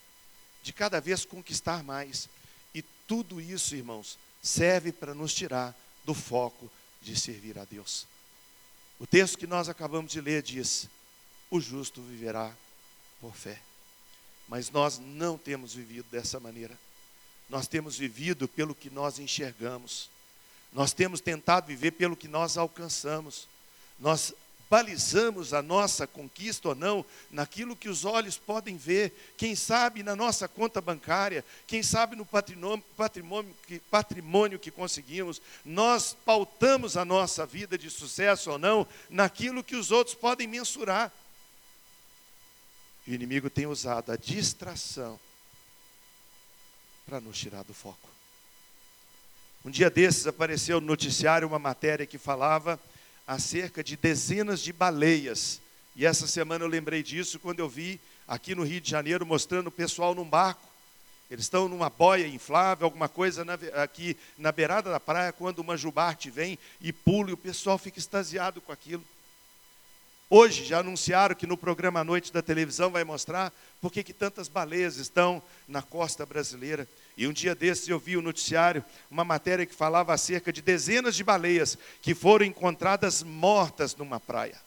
de 0.62 0.72
cada 0.72 1.00
vez 1.00 1.24
conquistar 1.24 1.82
mais. 1.82 2.28
E 2.72 2.82
tudo 3.06 3.40
isso, 3.40 3.74
irmãos, 3.74 4.18
serve 4.42 4.92
para 4.92 5.14
nos 5.14 5.34
tirar 5.34 5.74
do 6.04 6.14
foco 6.14 6.70
de 7.02 7.18
servir 7.18 7.58
a 7.58 7.64
Deus. 7.64 8.06
O 8.98 9.06
texto 9.06 9.38
que 9.38 9.46
nós 9.46 9.68
acabamos 9.68 10.12
de 10.12 10.20
ler 10.20 10.42
diz: 10.42 10.88
O 11.50 11.60
justo 11.60 12.00
viverá 12.02 12.54
por 13.20 13.34
fé. 13.34 13.60
Mas 14.48 14.70
nós 14.70 14.98
não 14.98 15.38
temos 15.38 15.74
vivido 15.74 16.06
dessa 16.10 16.38
maneira. 16.38 16.78
Nós 17.48 17.66
temos 17.66 17.96
vivido 17.96 18.48
pelo 18.48 18.74
que 18.74 18.90
nós 18.90 19.18
enxergamos. 19.18 20.10
Nós 20.72 20.92
temos 20.92 21.20
tentado 21.20 21.66
viver 21.66 21.92
pelo 21.92 22.16
que 22.16 22.28
nós 22.28 22.56
alcançamos. 22.56 23.48
Nós 23.98 24.34
balizamos 24.68 25.54
a 25.54 25.62
nossa 25.62 26.06
conquista 26.06 26.70
ou 26.70 26.74
não 26.74 27.04
naquilo 27.30 27.76
que 27.76 27.88
os 27.88 28.04
olhos 28.04 28.36
podem 28.36 28.76
ver, 28.76 29.12
quem 29.36 29.54
sabe 29.54 30.02
na 30.02 30.16
nossa 30.16 30.48
conta 30.48 30.80
bancária, 30.80 31.44
quem 31.66 31.82
sabe 31.82 32.16
no 32.16 32.26
patrimônio, 32.26 32.82
patrimônio, 32.96 33.54
que, 33.66 33.78
patrimônio 33.78 34.58
que 34.58 34.70
conseguimos. 34.70 35.40
Nós 35.64 36.16
pautamos 36.24 36.96
a 36.96 37.04
nossa 37.04 37.46
vida 37.46 37.78
de 37.78 37.90
sucesso 37.90 38.50
ou 38.50 38.58
não 38.58 38.86
naquilo 39.08 39.62
que 39.62 39.76
os 39.76 39.90
outros 39.90 40.16
podem 40.16 40.48
mensurar. 40.48 41.12
E 43.06 43.10
o 43.10 43.14
inimigo 43.14 43.50
tem 43.50 43.66
usado 43.66 44.10
a 44.12 44.16
distração 44.16 45.18
para 47.06 47.20
nos 47.20 47.38
tirar 47.38 47.62
do 47.64 47.74
foco. 47.74 48.08
Um 49.64 49.70
dia 49.70 49.90
desses 49.90 50.26
apareceu 50.26 50.80
no 50.80 50.86
noticiário 50.86 51.48
uma 51.48 51.58
matéria 51.58 52.06
que 52.06 52.18
falava 52.18 52.78
acerca 53.26 53.82
de 53.82 53.96
dezenas 53.96 54.60
de 54.60 54.72
baleias. 54.72 55.60
E 55.96 56.04
essa 56.04 56.26
semana 56.26 56.64
eu 56.64 56.68
lembrei 56.68 57.02
disso 57.02 57.38
quando 57.38 57.60
eu 57.60 57.68
vi 57.68 58.00
aqui 58.26 58.54
no 58.54 58.62
Rio 58.62 58.80
de 58.80 58.90
Janeiro 58.90 59.24
mostrando 59.24 59.68
o 59.68 59.72
pessoal 59.72 60.14
num 60.14 60.28
barco. 60.28 60.66
Eles 61.30 61.46
estão 61.46 61.68
numa 61.68 61.88
boia 61.88 62.26
inflável, 62.26 62.84
alguma 62.84 63.08
coisa 63.08 63.44
na, 63.44 63.54
aqui 63.82 64.16
na 64.36 64.52
beirada 64.52 64.90
da 64.90 65.00
praia, 65.00 65.32
quando 65.32 65.60
uma 65.60 65.76
jubarte 65.76 66.30
vem 66.30 66.58
e 66.80 66.92
pula, 66.92 67.30
e 67.30 67.32
o 67.32 67.36
pessoal 67.36 67.78
fica 67.78 67.98
extasiado 67.98 68.60
com 68.60 68.70
aquilo. 68.70 69.04
Hoje 70.30 70.64
já 70.64 70.78
anunciaram 70.78 71.34
que 71.34 71.46
no 71.46 71.56
programa 71.56 72.00
à 72.00 72.04
noite 72.04 72.32
da 72.32 72.40
televisão 72.40 72.90
vai 72.90 73.04
mostrar 73.04 73.52
por 73.80 73.92
que 73.92 74.12
tantas 74.12 74.48
baleias 74.48 74.96
estão 74.96 75.42
na 75.68 75.82
costa 75.82 76.24
brasileira. 76.24 76.88
E 77.16 77.26
um 77.26 77.32
dia 77.32 77.54
desses 77.54 77.88
eu 77.88 77.98
vi 77.98 78.16
o 78.16 78.22
noticiário, 78.22 78.84
uma 79.10 79.24
matéria 79.24 79.66
que 79.66 79.74
falava 79.74 80.14
acerca 80.14 80.52
de 80.52 80.62
dezenas 80.62 81.14
de 81.14 81.22
baleias 81.22 81.76
que 82.00 82.14
foram 82.14 82.46
encontradas 82.46 83.22
mortas 83.22 83.94
numa 83.94 84.18
praia. 84.18 84.60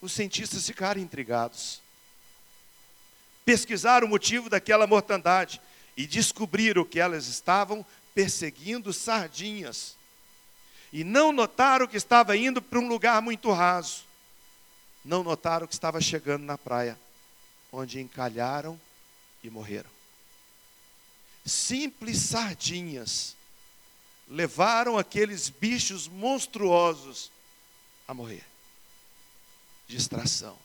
Os 0.00 0.12
cientistas 0.12 0.66
ficaram 0.66 1.00
intrigados. 1.00 1.80
Pesquisaram 3.44 4.08
o 4.08 4.10
motivo 4.10 4.50
daquela 4.50 4.86
mortandade 4.86 5.60
e 5.96 6.06
descobriram 6.06 6.84
que 6.84 6.98
elas 6.98 7.26
estavam 7.26 7.86
perseguindo 8.12 8.92
sardinhas. 8.92 9.96
E 10.92 11.04
não 11.04 11.32
notaram 11.32 11.86
que 11.86 11.96
estava 11.96 12.36
indo 12.36 12.60
para 12.60 12.78
um 12.78 12.88
lugar 12.88 13.20
muito 13.22 13.50
raso. 13.50 14.04
Não 15.04 15.22
notaram 15.22 15.66
que 15.66 15.74
estava 15.74 16.00
chegando 16.00 16.44
na 16.44 16.58
praia, 16.58 16.98
onde 17.72 18.00
encalharam 18.00 18.78
e 19.42 19.50
morreram 19.50 19.90
simples 21.44 22.18
sardinhas 22.18 23.36
levaram 24.28 24.96
aqueles 24.96 25.48
bichos 25.48 26.08
monstruosos 26.08 27.30
a 28.06 28.14
morrer. 28.14 28.44
Distração. 29.86 30.56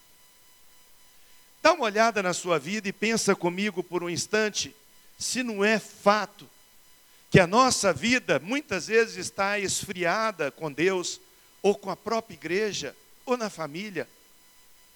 Dá 1.61 1.73
uma 1.73 1.85
olhada 1.85 2.23
na 2.23 2.33
sua 2.33 2.59
vida 2.59 2.87
e 2.87 2.93
pensa 2.93 3.35
comigo 3.35 3.83
por 3.83 4.03
um 4.03 4.09
instante 4.09 4.73
se 5.17 5.43
não 5.43 5.65
é 5.65 5.79
fato 5.79 6.47
que 7.29 7.39
a 7.39 7.47
nossa 7.47 7.91
vida 7.91 8.39
muitas 8.39 8.87
vezes 8.87 9.17
está 9.17 9.59
esfriada 9.59 10.49
com 10.51 10.71
Deus, 10.71 11.19
ou 11.61 11.75
com 11.75 11.89
a 11.89 11.95
própria 11.95 12.35
igreja, 12.35 12.95
ou 13.25 13.35
na 13.35 13.49
família, 13.49 14.07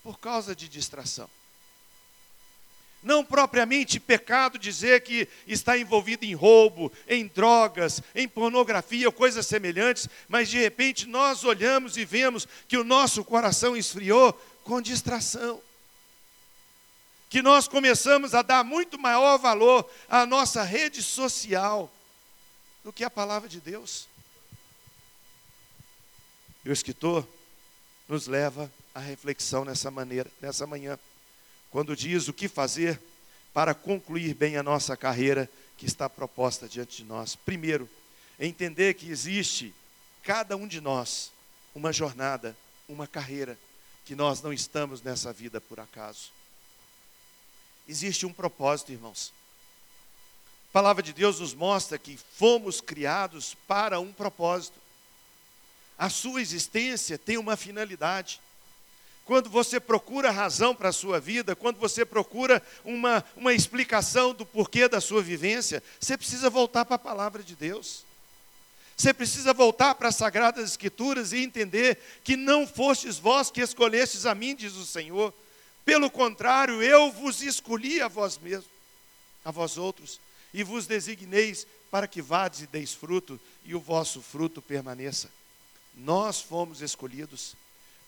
por 0.03 0.17
causa 0.19 0.55
de 0.55 0.67
distração. 0.69 1.29
Não 3.03 3.25
propriamente 3.25 3.99
pecado 3.99 4.59
dizer 4.59 5.01
que 5.01 5.27
está 5.47 5.77
envolvido 5.77 6.23
em 6.23 6.35
roubo, 6.35 6.91
em 7.07 7.25
drogas, 7.27 8.01
em 8.13 8.27
pornografia 8.27 9.07
ou 9.07 9.11
coisas 9.11 9.47
semelhantes, 9.47 10.07
mas 10.29 10.49
de 10.49 10.59
repente 10.59 11.07
nós 11.07 11.43
olhamos 11.43 11.97
e 11.97 12.05
vemos 12.05 12.47
que 12.67 12.77
o 12.77 12.83
nosso 12.83 13.25
coração 13.25 13.75
esfriou 13.75 14.31
com 14.63 14.79
distração. 14.79 15.59
Que 17.27 17.41
nós 17.41 17.67
começamos 17.67 18.35
a 18.35 18.43
dar 18.43 18.63
muito 18.63 18.99
maior 18.99 19.37
valor 19.39 19.89
à 20.07 20.25
nossa 20.25 20.61
rede 20.61 21.01
social 21.01 21.91
do 22.83 22.91
que 22.91 23.03
à 23.03 23.09
palavra 23.09 23.47
de 23.47 23.59
Deus. 23.59 24.07
E 26.63 26.69
o 26.69 26.73
escritor 26.73 27.27
nos 28.07 28.27
leva 28.27 28.71
à 28.93 28.99
reflexão 28.99 29.65
nessa 29.65 29.89
maneira, 29.89 30.29
nessa 30.41 30.67
manhã 30.67 30.99
quando 31.71 31.95
diz 31.95 32.27
o 32.27 32.33
que 32.33 32.49
fazer 32.49 33.01
para 33.53 33.73
concluir 33.73 34.35
bem 34.35 34.57
a 34.57 34.63
nossa 34.63 34.95
carreira 34.95 35.49
que 35.77 35.85
está 35.85 36.09
proposta 36.09 36.67
diante 36.67 36.97
de 36.97 37.05
nós. 37.05 37.35
Primeiro, 37.35 37.89
entender 38.37 38.93
que 38.93 39.09
existe, 39.09 39.73
cada 40.21 40.55
um 40.55 40.67
de 40.67 40.81
nós, 40.81 41.31
uma 41.73 41.93
jornada, 41.93 42.55
uma 42.87 43.07
carreira, 43.07 43.57
que 44.05 44.15
nós 44.15 44.41
não 44.41 44.51
estamos 44.51 45.01
nessa 45.01 45.31
vida 45.31 45.61
por 45.61 45.79
acaso. 45.79 46.31
Existe 47.87 48.25
um 48.25 48.33
propósito, 48.33 48.91
irmãos. 48.91 49.33
A 50.71 50.73
palavra 50.73 51.03
de 51.03 51.13
Deus 51.13 51.39
nos 51.39 51.53
mostra 51.53 51.97
que 51.97 52.17
fomos 52.35 52.79
criados 52.79 53.55
para 53.67 53.99
um 53.99 54.11
propósito. 54.11 54.79
A 55.97 56.09
sua 56.09 56.41
existência 56.41 57.17
tem 57.17 57.37
uma 57.37 57.55
finalidade 57.55 58.39
quando 59.31 59.49
você 59.49 59.79
procura 59.79 60.31
razão 60.31 60.75
para 60.75 60.89
a 60.89 60.91
sua 60.93 61.19
vida, 61.19 61.55
quando 61.55 61.77
você 61.77 62.03
procura 62.03 62.61
uma, 62.83 63.23
uma 63.35 63.53
explicação 63.53 64.33
do 64.33 64.45
porquê 64.45 64.87
da 64.87 64.99
sua 64.99 65.21
vivência, 65.21 65.81
você 65.99 66.17
precisa 66.17 66.49
voltar 66.49 66.83
para 66.83 66.95
a 66.95 66.99
palavra 66.99 67.43
de 67.43 67.55
Deus. 67.55 68.03
Você 68.97 69.13
precisa 69.13 69.53
voltar 69.53 69.95
para 69.95 70.09
as 70.09 70.15
Sagradas 70.15 70.69
Escrituras 70.69 71.31
e 71.31 71.37
entender 71.37 71.97
que 72.23 72.35
não 72.35 72.67
fostes 72.67 73.17
vós 73.17 73.49
que 73.49 73.61
escolhestes 73.61 74.25
a 74.25 74.35
mim, 74.35 74.53
diz 74.53 74.75
o 74.75 74.85
Senhor. 74.85 75.33
Pelo 75.85 76.09
contrário, 76.11 76.83
eu 76.83 77.11
vos 77.11 77.41
escolhi 77.41 78.01
a 78.01 78.07
vós 78.07 78.37
mesmos, 78.37 78.69
a 79.45 79.49
vós 79.49 79.77
outros, 79.77 80.19
e 80.53 80.63
vos 80.63 80.87
designeis 80.87 81.65
para 81.89 82.07
que 82.07 82.21
vades 82.21 82.61
e 82.61 82.67
deis 82.67 82.93
fruto, 82.93 83.39
e 83.65 83.75
o 83.75 83.79
vosso 83.79 84.21
fruto 84.21 84.61
permaneça. 84.61 85.29
Nós 85.95 86.41
fomos 86.41 86.81
escolhidos 86.81 87.55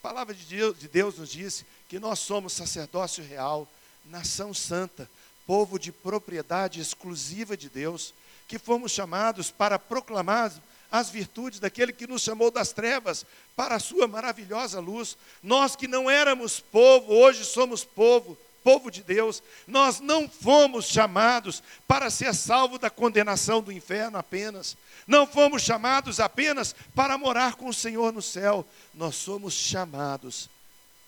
a 0.04 0.08
palavra 0.08 0.34
de 0.34 0.44
Deus, 0.44 0.78
de 0.78 0.86
Deus 0.86 1.16
nos 1.16 1.30
diz 1.30 1.64
que 1.88 1.98
nós 1.98 2.18
somos 2.18 2.52
sacerdócio 2.52 3.24
real, 3.24 3.66
nação 4.04 4.52
santa, 4.52 5.08
povo 5.46 5.78
de 5.78 5.90
propriedade 5.90 6.78
exclusiva 6.78 7.56
de 7.56 7.70
Deus, 7.70 8.12
que 8.46 8.58
fomos 8.58 8.92
chamados 8.92 9.50
para 9.50 9.78
proclamar 9.78 10.52
as 10.90 11.08
virtudes 11.08 11.58
daquele 11.58 11.90
que 11.90 12.06
nos 12.06 12.20
chamou 12.22 12.50
das 12.50 12.70
trevas 12.70 13.24
para 13.56 13.76
a 13.76 13.80
sua 13.80 14.06
maravilhosa 14.06 14.78
luz. 14.78 15.16
Nós 15.42 15.74
que 15.74 15.88
não 15.88 16.10
éramos 16.10 16.60
povo, 16.60 17.14
hoje 17.14 17.42
somos 17.42 17.82
povo 17.82 18.36
povo 18.64 18.90
de 18.90 19.02
Deus. 19.02 19.42
Nós 19.66 20.00
não 20.00 20.28
fomos 20.28 20.86
chamados 20.86 21.62
para 21.86 22.10
ser 22.10 22.34
salvo 22.34 22.78
da 22.78 22.88
condenação 22.88 23.62
do 23.62 23.70
inferno 23.70 24.16
apenas. 24.16 24.76
Não 25.06 25.26
fomos 25.26 25.62
chamados 25.62 26.18
apenas 26.18 26.74
para 26.94 27.18
morar 27.18 27.56
com 27.56 27.68
o 27.68 27.74
Senhor 27.74 28.12
no 28.12 28.22
céu. 28.22 28.66
Nós 28.94 29.14
somos 29.14 29.52
chamados 29.52 30.48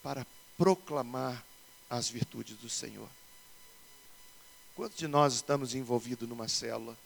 para 0.02 0.26
proclamar 0.58 1.42
as 1.88 2.08
virtudes 2.08 2.56
do 2.58 2.68
Senhor. 2.68 3.08
Quantos 4.76 4.98
de 4.98 5.08
nós 5.08 5.32
estamos 5.34 5.74
envolvidos 5.74 6.28
numa 6.28 6.48
célula? 6.48 6.96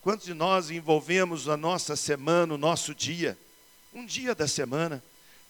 Quantos 0.00 0.24
de 0.24 0.32
nós 0.32 0.70
envolvemos 0.70 1.48
a 1.48 1.56
nossa 1.56 1.94
semana, 1.94 2.54
o 2.54 2.58
nosso 2.58 2.94
dia, 2.94 3.36
um 3.92 4.06
dia 4.06 4.34
da 4.34 4.48
semana, 4.48 5.02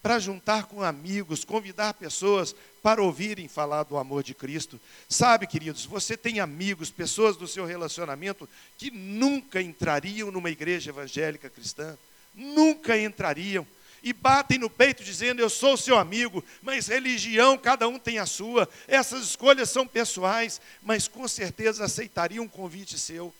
para 0.02 0.18
juntar 0.18 0.66
com 0.66 0.82
amigos, 0.82 1.44
convidar 1.44 1.94
pessoas 1.94 2.54
para 2.82 3.02
ouvirem 3.02 3.48
falar 3.48 3.82
do 3.82 3.96
amor 3.96 4.22
de 4.22 4.34
Cristo? 4.34 4.80
Sabe, 5.08 5.46
queridos, 5.46 5.84
você 5.84 6.16
tem 6.16 6.40
amigos, 6.40 6.90
pessoas 6.90 7.36
do 7.36 7.48
seu 7.48 7.64
relacionamento 7.64 8.48
que 8.78 8.90
nunca 8.90 9.60
entrariam 9.60 10.30
numa 10.30 10.50
igreja 10.50 10.90
evangélica 10.90 11.50
cristã, 11.50 11.96
nunca 12.34 12.98
entrariam. 12.98 13.66
E 14.02 14.12
batem 14.12 14.58
no 14.58 14.70
peito 14.70 15.02
dizendo: 15.02 15.40
Eu 15.40 15.50
sou 15.50 15.76
seu 15.76 15.98
amigo, 15.98 16.44
mas 16.62 16.86
religião 16.86 17.58
cada 17.58 17.88
um 17.88 17.98
tem 17.98 18.18
a 18.18 18.26
sua, 18.26 18.68
essas 18.86 19.24
escolhas 19.24 19.68
são 19.68 19.84
pessoais, 19.84 20.60
mas 20.82 21.08
com 21.08 21.26
certeza 21.26 21.84
aceitariam 21.84 22.44
um 22.44 22.48
convite 22.48 22.98
seu 22.98 23.34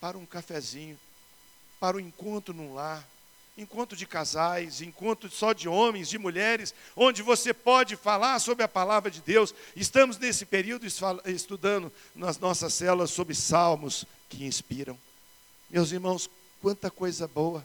para 0.00 0.16
um 0.16 0.24
cafezinho, 0.24 0.96
para 1.80 1.96
um 1.96 2.00
encontro 2.00 2.54
num 2.54 2.74
lar, 2.74 3.04
encontro 3.58 3.96
de 3.96 4.06
casais, 4.06 4.80
encontro 4.80 5.28
só 5.28 5.52
de 5.52 5.68
homens, 5.68 6.08
de 6.08 6.16
mulheres, 6.16 6.72
onde 6.96 7.22
você 7.22 7.52
pode 7.52 7.96
falar 7.96 8.38
sobre 8.38 8.62
a 8.64 8.68
palavra 8.68 9.10
de 9.10 9.20
Deus. 9.20 9.54
Estamos 9.76 10.16
nesse 10.16 10.46
período 10.46 10.86
estudando 10.86 11.92
nas 12.14 12.38
nossas 12.38 12.72
células 12.72 13.10
sobre 13.10 13.34
salmos 13.34 14.06
que 14.30 14.44
inspiram. 14.44 14.98
Meus 15.68 15.92
irmãos, 15.92 16.30
quanta 16.62 16.90
coisa 16.90 17.28
boa 17.28 17.62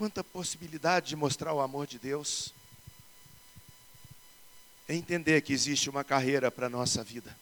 Quanta 0.00 0.24
possibilidade 0.24 1.10
de 1.10 1.16
mostrar 1.16 1.52
o 1.52 1.60
amor 1.60 1.86
de 1.86 1.98
Deus. 1.98 2.54
É 4.88 4.94
entender 4.94 5.42
que 5.42 5.52
existe 5.52 5.90
uma 5.90 6.02
carreira 6.02 6.50
para 6.50 6.68
a 6.68 6.70
nossa 6.70 7.04
vida. 7.04 7.36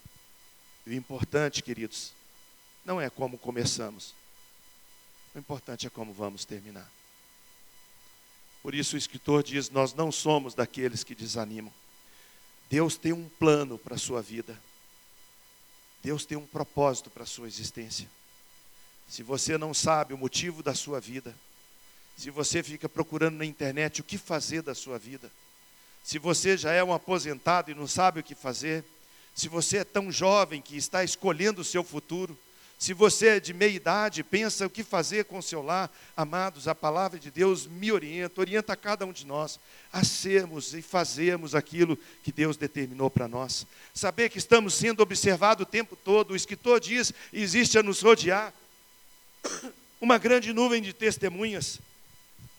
E 0.85 0.91
o 0.91 0.93
importante, 0.93 1.63
queridos, 1.63 2.13
não 2.85 3.01
é 3.01 3.09
como 3.09 3.39
começamos. 3.39 4.13
O 5.35 5.39
importante 5.39 5.87
é 5.87 5.91
como 5.91 6.13
vamos 6.13 6.45
terminar. 6.45 6.91
Por 8.63 8.75
isso 8.75 8.97
o 8.97 8.99
escritor 8.99 9.43
diz: 9.43 9.71
Nós 9.71 9.95
não 9.95 10.11
somos 10.11 10.55
daqueles 10.55 11.05
que 11.05 11.15
desanimam. 11.15 11.73
Deus 12.69 12.97
tem 12.97 13.13
um 13.13 13.29
plano 13.29 13.79
para 13.79 13.95
a 13.95 13.99
sua 13.99 14.21
vida. 14.21 14.59
Deus 16.03 16.25
tem 16.25 16.37
um 16.37 16.47
propósito 16.47 17.11
para 17.11 17.23
a 17.23 17.27
sua 17.27 17.47
existência. 17.47 18.09
Se 19.09 19.23
você 19.23 19.57
não 19.57 19.73
sabe 19.73 20.13
o 20.13 20.19
motivo 20.19 20.63
da 20.63 20.75
sua 20.75 21.01
vida, 21.01 21.35
se 22.17 22.31
você 22.31 22.63
fica 22.63 22.89
procurando 22.89 23.37
na 23.37 23.45
internet 23.45 24.01
o 24.01 24.05
que 24.05 24.19
fazer 24.19 24.63
da 24.63 24.75
sua 24.75 24.99
vida, 24.99 25.31
se 26.05 26.19
você 26.19 26.57
já 26.57 26.73
é 26.73 26.83
um 26.83 26.93
aposentado 26.93 27.71
e 27.71 27.75
não 27.75 27.87
sabe 27.87 28.21
o 28.21 28.23
que 28.23 28.35
fazer, 28.35 28.85
se 29.35 29.49
você 29.49 29.79
é 29.79 29.85
tão 29.85 30.11
jovem 30.11 30.61
que 30.61 30.77
está 30.77 31.03
escolhendo 31.05 31.61
o 31.61 31.65
seu 31.65 31.85
futuro, 31.85 32.39
se 32.79 32.93
você 32.95 33.29
é 33.29 33.41
de 33.41 33.53
meia 33.53 33.75
idade, 33.75 34.23
pensa 34.23 34.67
o 34.67 34.71
que 34.71 34.85
fazer 34.85 35.25
com 35.25 35.39
o 35.39 35.43
seu 35.43 35.63
lar, 35.63 35.91
amados, 36.17 36.69
a 36.69 36.75
palavra 36.75 37.19
de 37.19 37.31
Deus 37.31 37.67
me 37.67 37.91
orienta, 37.91 38.41
orienta 38.41 38.77
cada 38.77 39.05
um 39.05 39.13
de 39.13 39.27
nós 39.27 39.59
a 39.93 40.05
sermos 40.05 40.75
e 40.75 40.81
fazermos 40.81 41.55
aquilo 41.55 41.99
que 42.23 42.31
Deus 42.31 42.57
determinou 42.57 43.11
para 43.11 43.27
nós. 43.27 43.67
Saber 43.93 44.29
que 44.29 44.39
estamos 44.39 44.75
sendo 44.75 45.03
observados 45.03 45.65
o 45.65 45.71
tempo 45.71 45.97
todo, 45.97 46.31
o 46.31 46.37
escritor 46.37 46.79
diz: 46.79 47.13
existe 47.33 47.77
a 47.79 47.83
nos 47.83 48.01
rodear 48.01 48.55
uma 50.01 50.17
grande 50.17 50.53
nuvem 50.53 50.81
de 50.81 50.93
testemunhas 50.93 51.81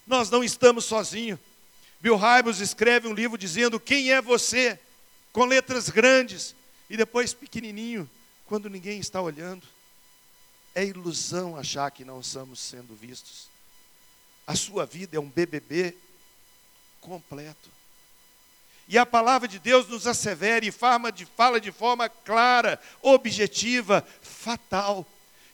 nós 0.09 0.31
não 0.31 0.43
estamos 0.43 0.85
sozinhos. 0.85 1.39
Bill 2.01 2.17
Hybels 2.17 2.59
escreve 2.59 3.07
um 3.07 3.13
livro 3.13 3.37
dizendo 3.37 3.79
quem 3.79 4.11
é 4.11 4.19
você, 4.19 4.79
com 5.31 5.45
letras 5.45 5.87
grandes 5.89 6.55
e 6.89 6.97
depois 6.97 7.31
pequenininho, 7.31 8.09
quando 8.47 8.71
ninguém 8.71 8.99
está 8.99 9.21
olhando. 9.21 9.67
É 10.73 10.85
ilusão 10.85 11.57
achar 11.57 11.89
que 11.91 12.05
não 12.05 12.19
estamos 12.19 12.59
sendo 12.59 12.95
vistos. 12.95 13.47
A 14.45 14.55
sua 14.55 14.85
vida 14.85 15.17
é 15.17 15.19
um 15.19 15.29
BBB 15.29 15.95
completo. 17.01 17.69
E 18.87 18.97
a 18.97 19.05
palavra 19.05 19.47
de 19.47 19.59
Deus 19.59 19.87
nos 19.87 20.07
assevera 20.07 20.65
e 20.65 20.71
fala 20.71 21.11
de, 21.11 21.25
fala 21.25 21.61
de 21.61 21.71
forma 21.71 22.09
clara, 22.09 22.81
objetiva, 23.01 24.05
fatal 24.21 25.05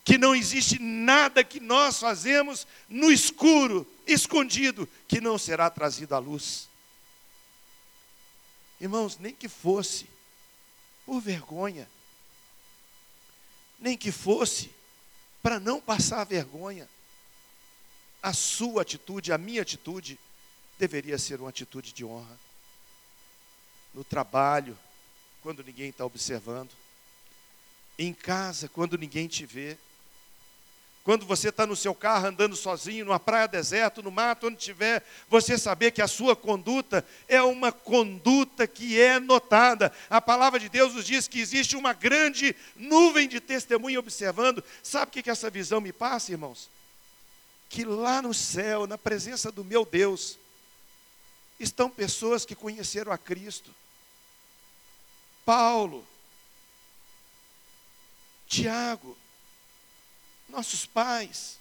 que 0.06 0.20
não 0.20 0.36
existe 0.36 0.78
nada 0.80 1.44
que 1.44 1.60
nós 1.60 2.00
fazemos 2.00 2.68
no 2.88 3.12
escuro, 3.12 3.92
escondido, 4.06 4.88
que 5.08 5.20
não 5.20 5.36
será 5.36 5.68
trazido 5.68 6.14
à 6.14 6.20
luz. 6.20 6.70
Irmãos, 8.80 9.18
nem 9.18 9.34
que 9.34 9.50
fosse 9.50 10.06
por 11.08 11.20
vergonha, 11.20 11.90
nem 13.80 13.98
que 13.98 14.12
fosse 14.12 14.70
para 15.46 15.60
não 15.60 15.80
passar 15.80 16.24
vergonha, 16.24 16.90
a 18.20 18.34
sua 18.34 18.82
atitude, 18.82 19.32
a 19.32 19.38
minha 19.38 19.62
atitude, 19.62 20.18
deveria 20.80 21.20
ser 21.20 21.40
uma 21.40 21.50
atitude 21.50 21.94
de 21.94 22.04
honra. 22.04 22.36
No 23.94 24.04
trabalho, 24.04 24.76
quando 25.44 25.64
ninguém 25.64 25.90
está 25.90 26.04
observando, 26.04 26.72
em 27.96 28.12
casa, 28.12 28.68
quando 28.68 28.98
ninguém 28.98 29.28
te 29.28 29.46
vê, 29.46 29.78
quando 31.06 31.24
você 31.24 31.50
está 31.50 31.68
no 31.68 31.76
seu 31.76 31.94
carro 31.94 32.26
andando 32.26 32.56
sozinho, 32.56 33.06
numa 33.06 33.20
praia 33.20 33.48
deserta, 33.48 34.02
no 34.02 34.10
mato, 34.10 34.48
onde 34.48 34.58
estiver, 34.58 35.06
você 35.30 35.56
saber 35.56 35.92
que 35.92 36.02
a 36.02 36.08
sua 36.08 36.36
conduta 36.36 37.06
é 37.28 37.40
uma 37.44 37.72
conduta 37.72 38.66
que 38.66 39.00
é 39.00 39.20
notada. 39.20 39.94
A 40.10 40.20
palavra 40.20 40.60
de 40.60 40.68
Deus 40.68 40.96
nos 40.96 41.06
diz 41.06 41.28
que 41.28 41.40
existe 41.40 41.78
uma 41.78 41.94
grande 41.94 42.56
nuvem 42.76 43.28
de 43.28 43.40
testemunho 43.40 44.00
observando. 44.00 44.64
Sabe 44.82 45.10
o 45.10 45.12
que, 45.12 45.22
que 45.22 45.30
essa 45.30 45.48
visão 45.48 45.80
me 45.80 45.94
passa, 45.94 46.32
irmãos? 46.32 46.72
Que 47.70 47.86
lá 47.86 48.20
no 48.20 48.34
céu, 48.34 48.88
na 48.88 48.98
presença 48.98 49.52
do 49.52 49.64
meu 49.64 49.86
Deus, 49.86 50.40
estão 51.60 51.88
pessoas 51.88 52.46
que 52.46 52.56
conheceram 52.56 53.12
a 53.12 53.18
Cristo. 53.18 53.70
Paulo, 55.46 56.04
Tiago, 58.48 59.16
nossos 60.56 60.86
pais, 60.86 61.58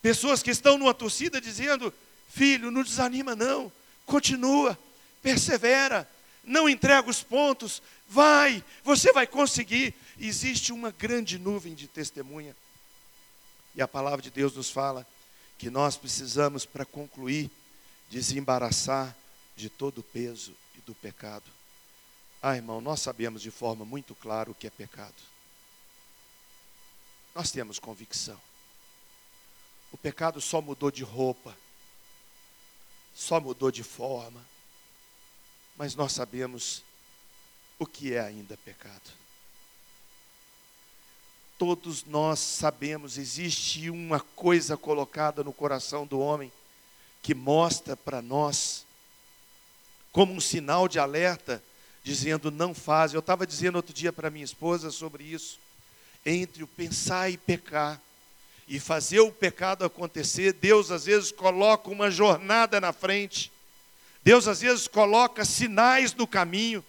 pessoas 0.00 0.42
que 0.42 0.50
estão 0.50 0.78
numa 0.78 0.94
torcida 0.94 1.40
dizendo: 1.40 1.92
filho, 2.30 2.70
não 2.70 2.82
desanima 2.82 3.36
não, 3.36 3.70
continua, 4.06 4.78
persevera, 5.22 6.08
não 6.42 6.68
entrega 6.68 7.10
os 7.10 7.22
pontos, 7.22 7.82
vai, 8.08 8.64
você 8.82 9.12
vai 9.12 9.26
conseguir. 9.26 9.94
Existe 10.18 10.72
uma 10.72 10.90
grande 10.90 11.38
nuvem 11.38 11.74
de 11.74 11.86
testemunha. 11.86 12.56
E 13.74 13.82
a 13.82 13.88
palavra 13.88 14.22
de 14.22 14.30
Deus 14.30 14.54
nos 14.54 14.70
fala 14.70 15.06
que 15.58 15.70
nós 15.70 15.96
precisamos, 15.96 16.64
para 16.64 16.84
concluir, 16.84 17.50
desembaraçar 18.10 19.14
de 19.56 19.68
todo 19.68 19.98
o 19.98 20.02
peso 20.02 20.54
e 20.76 20.80
do 20.80 20.94
pecado. 20.94 21.44
Ah, 22.42 22.56
irmão, 22.56 22.80
nós 22.80 23.00
sabemos 23.00 23.42
de 23.42 23.50
forma 23.50 23.84
muito 23.84 24.14
clara 24.14 24.50
o 24.50 24.54
que 24.54 24.66
é 24.66 24.70
pecado. 24.70 25.29
Nós 27.34 27.50
temos 27.50 27.78
convicção. 27.78 28.40
O 29.92 29.96
pecado 29.96 30.40
só 30.40 30.60
mudou 30.60 30.90
de 30.90 31.02
roupa, 31.02 31.56
só 33.14 33.40
mudou 33.40 33.70
de 33.70 33.82
forma, 33.82 34.44
mas 35.76 35.94
nós 35.94 36.12
sabemos 36.12 36.82
o 37.78 37.86
que 37.86 38.14
é 38.14 38.20
ainda 38.20 38.56
pecado. 38.58 39.10
Todos 41.58 42.04
nós 42.04 42.38
sabemos, 42.38 43.18
existe 43.18 43.90
uma 43.90 44.20
coisa 44.20 44.76
colocada 44.76 45.44
no 45.44 45.52
coração 45.52 46.06
do 46.06 46.18
homem 46.18 46.50
que 47.22 47.34
mostra 47.34 47.96
para 47.96 48.22
nós, 48.22 48.86
como 50.10 50.32
um 50.32 50.40
sinal 50.40 50.88
de 50.88 50.98
alerta, 50.98 51.62
dizendo: 52.02 52.50
não 52.50 52.72
faz. 52.72 53.12
Eu 53.12 53.20
estava 53.20 53.46
dizendo 53.46 53.76
outro 53.76 53.92
dia 53.92 54.12
para 54.12 54.30
minha 54.30 54.44
esposa 54.44 54.90
sobre 54.90 55.24
isso 55.24 55.58
entre 56.24 56.62
o 56.62 56.66
pensar 56.66 57.30
e 57.30 57.36
pecar 57.36 58.00
e 58.70 58.78
fazer 58.78 59.18
o 59.18 59.32
pecado 59.32 59.84
acontecer, 59.84 60.52
Deus 60.52 60.92
às 60.92 61.04
vezes 61.04 61.32
coloca 61.32 61.90
uma 61.90 62.08
jornada 62.08 62.80
na 62.80 62.92
frente. 62.92 63.50
Deus 64.22 64.46
às 64.46 64.60
vezes 64.60 64.86
coloca 64.86 65.44
sinais 65.44 66.14
no 66.14 66.24
caminho. 66.24 66.84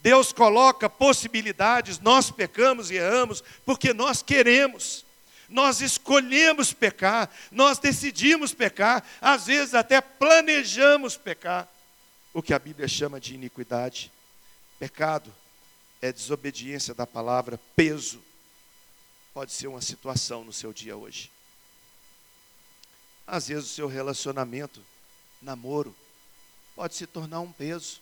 Deus 0.00 0.32
coloca 0.32 0.88
possibilidades. 0.88 1.98
Nós 1.98 2.30
pecamos 2.30 2.90
e 2.90 2.94
erramos 2.94 3.42
porque 3.66 3.92
nós 3.92 4.22
queremos. 4.22 5.04
Nós 5.48 5.80
escolhemos 5.80 6.72
pecar, 6.72 7.28
nós 7.50 7.78
decidimos 7.78 8.54
pecar, 8.54 9.04
às 9.20 9.46
vezes 9.46 9.74
até 9.74 10.00
planejamos 10.00 11.16
pecar. 11.16 11.68
o 12.32 12.42
que 12.42 12.54
a 12.54 12.58
Bíblia 12.58 12.88
chama 12.88 13.20
de 13.20 13.34
iniquidade. 13.34 14.10
Pecado 14.78 15.32
é 16.00 16.10
desobediência 16.12 16.94
da 16.94 17.06
palavra, 17.06 17.60
peso 17.76 18.20
pode 19.34 19.50
ser 19.52 19.66
uma 19.66 19.82
situação 19.82 20.44
no 20.44 20.52
seu 20.52 20.72
dia 20.72 20.96
hoje. 20.96 21.30
Às 23.26 23.48
vezes 23.48 23.64
o 23.64 23.74
seu 23.74 23.88
relacionamento, 23.88 24.80
namoro, 25.42 25.94
pode 26.76 26.94
se 26.94 27.04
tornar 27.04 27.40
um 27.40 27.50
peso. 27.50 28.00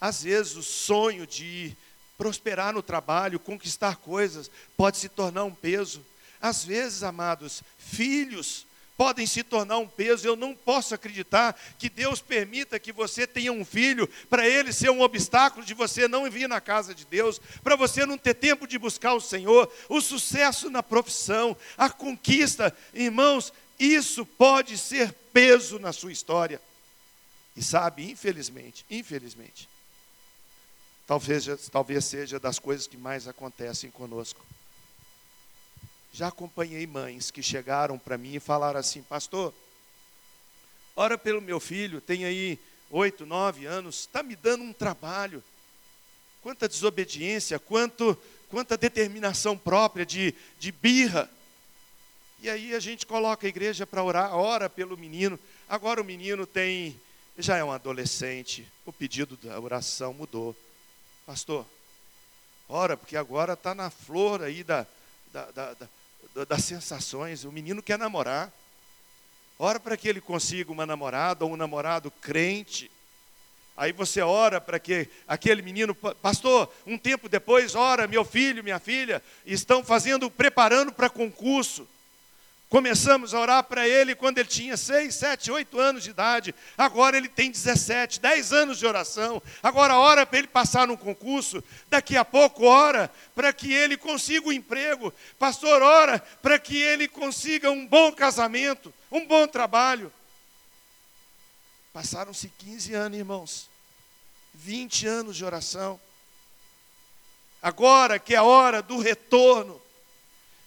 Às 0.00 0.22
vezes 0.22 0.56
o 0.56 0.62
sonho 0.62 1.26
de 1.26 1.76
prosperar 2.16 2.72
no 2.72 2.82
trabalho, 2.82 3.38
conquistar 3.38 3.96
coisas, 3.96 4.50
pode 4.74 4.96
se 4.96 5.10
tornar 5.10 5.44
um 5.44 5.54
peso. 5.54 6.02
Às 6.40 6.64
vezes, 6.64 7.02
amados, 7.02 7.62
filhos 7.78 8.66
podem 8.96 9.26
se 9.26 9.42
tornar 9.42 9.78
um 9.78 9.86
peso. 9.86 10.26
Eu 10.26 10.36
não 10.36 10.54
posso 10.54 10.94
acreditar 10.94 11.58
que 11.78 11.88
Deus 11.88 12.20
permita 12.20 12.78
que 12.78 12.92
você 12.92 13.26
tenha 13.26 13.52
um 13.52 13.64
filho 13.64 14.08
para 14.30 14.48
ele 14.48 14.72
ser 14.72 14.90
um 14.90 15.02
obstáculo 15.02 15.64
de 15.64 15.74
você 15.74 16.08
não 16.08 16.30
vir 16.30 16.48
na 16.48 16.60
casa 16.60 16.94
de 16.94 17.04
Deus, 17.04 17.40
para 17.62 17.76
você 17.76 18.06
não 18.06 18.16
ter 18.16 18.34
tempo 18.34 18.66
de 18.66 18.78
buscar 18.78 19.14
o 19.14 19.20
Senhor, 19.20 19.70
o 19.88 20.00
sucesso 20.00 20.70
na 20.70 20.82
profissão, 20.82 21.56
a 21.76 21.90
conquista. 21.90 22.74
Irmãos, 22.94 23.52
isso 23.78 24.24
pode 24.24 24.78
ser 24.78 25.12
peso 25.32 25.78
na 25.78 25.92
sua 25.92 26.12
história. 26.12 26.60
E 27.56 27.62
sabe, 27.62 28.10
infelizmente, 28.10 28.84
infelizmente, 28.90 29.68
talvez, 31.06 31.46
talvez 31.70 32.04
seja 32.04 32.38
das 32.38 32.58
coisas 32.58 32.86
que 32.86 32.96
mais 32.96 33.26
acontecem 33.26 33.90
conosco. 33.90 34.44
Já 36.12 36.28
acompanhei 36.28 36.86
mães 36.86 37.30
que 37.30 37.42
chegaram 37.42 37.98
para 37.98 38.16
mim 38.16 38.34
e 38.36 38.40
falaram 38.40 38.80
assim: 38.80 39.02
Pastor, 39.02 39.52
ora 40.94 41.18
pelo 41.18 41.42
meu 41.42 41.60
filho, 41.60 42.00
tem 42.00 42.24
aí 42.24 42.58
oito, 42.90 43.26
nove 43.26 43.66
anos, 43.66 44.00
está 44.00 44.22
me 44.22 44.36
dando 44.36 44.64
um 44.64 44.72
trabalho. 44.72 45.42
Quanta 46.42 46.68
desobediência, 46.68 47.58
quanto, 47.58 48.16
quanta 48.48 48.76
determinação 48.76 49.58
própria 49.58 50.06
de, 50.06 50.34
de 50.58 50.70
birra. 50.70 51.30
E 52.40 52.48
aí 52.48 52.74
a 52.74 52.80
gente 52.80 53.04
coloca 53.06 53.46
a 53.46 53.48
igreja 53.48 53.86
para 53.86 54.02
orar, 54.02 54.34
ora 54.34 54.70
pelo 54.70 54.96
menino. 54.96 55.38
Agora 55.68 56.00
o 56.00 56.04
menino 56.04 56.46
tem, 56.46 56.98
já 57.36 57.56
é 57.56 57.64
um 57.64 57.72
adolescente, 57.72 58.70
o 58.84 58.92
pedido 58.92 59.36
da 59.36 59.58
oração 59.58 60.12
mudou. 60.14 60.54
Pastor, 61.24 61.66
ora, 62.68 62.96
porque 62.96 63.16
agora 63.16 63.54
está 63.54 63.74
na 63.74 63.90
flor 63.90 64.42
aí 64.42 64.62
da, 64.62 64.86
da, 65.36 65.50
da, 65.50 65.74
da 65.74 66.44
das 66.48 66.64
sensações. 66.64 67.44
O 67.44 67.52
menino 67.52 67.82
quer 67.82 67.98
namorar. 67.98 68.52
Ora 69.58 69.80
para 69.80 69.96
que 69.96 70.08
ele 70.08 70.20
consiga 70.20 70.70
uma 70.70 70.84
namorada 70.84 71.44
ou 71.44 71.52
um 71.52 71.56
namorado 71.56 72.10
crente. 72.10 72.90
Aí 73.76 73.92
você 73.92 74.20
ora 74.20 74.60
para 74.60 74.78
que 74.78 75.08
aquele 75.26 75.62
menino, 75.62 75.94
pastor, 75.94 76.72
um 76.86 76.96
tempo 76.96 77.28
depois, 77.28 77.74
ora, 77.74 78.06
meu 78.06 78.24
filho, 78.24 78.64
minha 78.64 78.78
filha, 78.78 79.22
estão 79.44 79.84
fazendo, 79.84 80.30
preparando 80.30 80.92
para 80.92 81.10
concurso. 81.10 81.86
Começamos 82.68 83.32
a 83.32 83.38
orar 83.38 83.62
para 83.62 83.88
ele 83.88 84.16
quando 84.16 84.38
ele 84.38 84.48
tinha 84.48 84.76
6, 84.76 85.14
7, 85.14 85.52
8 85.52 85.78
anos 85.78 86.02
de 86.02 86.10
idade. 86.10 86.52
Agora 86.76 87.16
ele 87.16 87.28
tem 87.28 87.48
17, 87.48 88.18
10 88.18 88.52
anos 88.52 88.78
de 88.78 88.86
oração. 88.86 89.40
Agora 89.62 89.96
ora 89.96 90.26
para 90.26 90.40
ele 90.40 90.48
passar 90.48 90.88
no 90.88 90.98
concurso. 90.98 91.62
Daqui 91.88 92.16
a 92.16 92.24
pouco 92.24 92.64
ora 92.64 93.08
para 93.36 93.52
que 93.52 93.72
ele 93.72 93.96
consiga 93.96 94.48
um 94.48 94.52
emprego. 94.52 95.14
Pastor, 95.38 95.80
ora 95.80 96.18
para 96.42 96.58
que 96.58 96.76
ele 96.76 97.06
consiga 97.06 97.70
um 97.70 97.86
bom 97.86 98.10
casamento, 98.10 98.92
um 99.12 99.24
bom 99.24 99.46
trabalho. 99.46 100.12
Passaram-se 101.92 102.48
15 102.48 102.94
anos, 102.94 103.18
irmãos. 103.18 103.70
20 104.54 105.06
anos 105.06 105.36
de 105.36 105.44
oração. 105.44 106.00
Agora 107.62 108.18
que 108.18 108.34
é 108.34 108.38
a 108.38 108.42
hora 108.42 108.82
do 108.82 108.98
retorno 108.98 109.80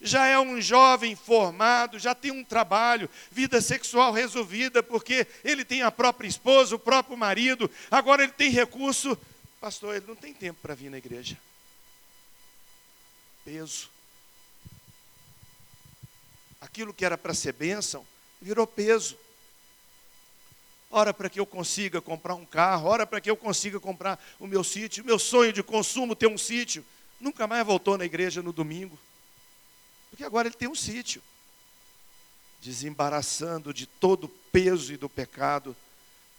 já 0.02 0.28
é 0.28 0.40
um 0.40 0.62
jovem 0.62 1.16
formado, 1.16 2.00
já 2.00 2.16
tem 2.16 2.32
um 2.32 2.44
trabalho, 2.44 3.10
vida 3.32 3.62
sexual 3.62 4.14
resolvida, 4.14 4.82
porque 4.82 5.28
ele 5.44 5.66
tem 5.66 5.82
a 5.82 5.92
própria 5.92 6.28
esposa, 6.28 6.76
o 6.76 6.80
próprio 6.80 7.18
marido, 7.18 7.70
agora 7.92 8.24
ele 8.24 8.32
tem 8.32 8.50
recurso. 8.50 9.18
Pastor, 9.60 9.96
ele 9.96 10.06
não 10.08 10.16
tem 10.16 10.34
tempo 10.34 10.60
para 10.62 10.74
vir 10.74 10.90
na 10.90 10.98
igreja. 10.98 11.38
Peso. 13.44 13.90
Aquilo 16.62 16.94
que 16.94 17.04
era 17.04 17.18
para 17.18 17.34
ser 17.34 17.54
bênção, 17.54 18.06
virou 18.42 18.66
peso. 18.66 19.18
Ora 20.92 21.14
para 21.14 21.30
que 21.30 21.40
eu 21.40 21.46
consiga 21.46 22.02
comprar 22.02 22.36
um 22.36 22.46
carro, 22.46 22.88
ora 22.88 23.06
para 23.06 23.22
que 23.22 23.30
eu 23.30 23.38
consiga 23.38 23.80
comprar 23.80 24.20
o 24.40 24.48
meu 24.48 24.64
sítio, 24.64 25.06
meu 25.06 25.20
sonho 25.20 25.54
de 25.54 25.62
consumo 25.62 26.16
ter 26.16 26.28
um 26.28 26.38
sítio. 26.38 26.84
Nunca 27.20 27.46
mais 27.46 27.66
voltou 27.66 27.98
na 27.98 28.06
igreja 28.06 28.42
no 28.42 28.54
domingo. 28.54 28.98
Porque 30.10 30.24
agora 30.24 30.48
ele 30.48 30.56
tem 30.56 30.68
um 30.68 30.76
sítio, 30.76 31.22
desembaraçando 32.62 33.74
de 33.74 33.86
todo 33.86 34.26
o 34.26 34.30
peso 34.52 34.94
e 34.94 34.98
do 34.98 35.08
pecado, 35.08 35.76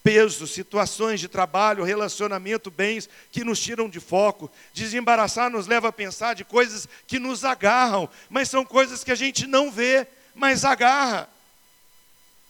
peso, 0.03 0.47
situações 0.47 1.21
de 1.21 1.29
trabalho, 1.29 1.85
relacionamento, 1.85 2.71
bens 2.71 3.09
que 3.31 3.45
nos 3.45 3.61
tiram 3.61 3.89
de 3.89 4.01
foco. 4.01 4.51
Desembaraçar 4.73 5.51
nos 5.51 5.67
leva 5.67 5.89
a 5.89 5.93
pensar 5.93 6.35
de 6.35 6.45
coisas 6.45 6.89
que 7.07 7.19
nos 7.19 7.45
agarram, 7.45 8.09
mas 8.29 8.49
são 8.49 8.65
coisas 8.65 9.05
que 9.05 9.13
a 9.13 9.17
gente 9.17 9.47
não 9.47 9.71
vê, 9.71 10.07
mas 10.35 10.65
agarra. 10.65 11.29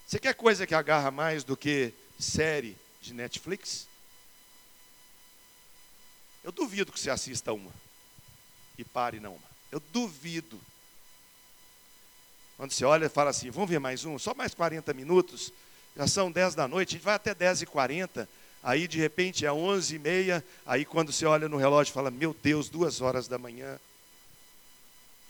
Você 0.07 0.19
quer 0.19 0.35
coisa 0.35 0.67
que 0.67 0.75
agarra 0.75 1.11
mais 1.11 1.45
do 1.45 1.57
que 1.57 1.93
série 2.19 2.77
de 3.01 3.15
Netflix? 3.15 3.87
Eu 6.43 6.51
duvido 6.51 6.91
que 6.91 6.99
você 6.99 7.11
assista 7.11 7.53
uma 7.53 7.71
e 8.77 8.85
pare 8.85 9.21
não 9.21 9.33
uma. 9.35 9.51
Eu 9.71 9.81
duvido. 9.93 10.61
Quando 12.61 12.73
você 12.73 12.85
olha 12.85 13.07
e 13.07 13.09
fala 13.09 13.31
assim, 13.31 13.49
vamos 13.49 13.71
ver 13.71 13.79
mais 13.79 14.05
um, 14.05 14.19
só 14.19 14.35
mais 14.35 14.53
40 14.53 14.93
minutos, 14.93 15.51
já 15.97 16.07
são 16.07 16.31
10 16.31 16.55
da 16.55 16.69
noite, 16.69 16.91
a 16.91 16.93
gente 16.99 17.05
vai 17.07 17.15
até 17.15 17.35
10 17.35 17.63
e 17.63 17.67
40 17.67 18.29
aí 18.63 18.87
de 18.87 18.99
repente 18.99 19.47
é 19.47 19.51
11 19.51 19.95
e 19.95 19.99
meia, 19.99 20.45
aí 20.67 20.85
quando 20.85 21.11
você 21.11 21.25
olha 21.25 21.49
no 21.49 21.57
relógio 21.57 21.95
fala, 21.95 22.11
meu 22.11 22.37
Deus, 22.43 22.69
duas 22.69 23.01
horas 23.01 23.27
da 23.27 23.39
manhã, 23.39 23.81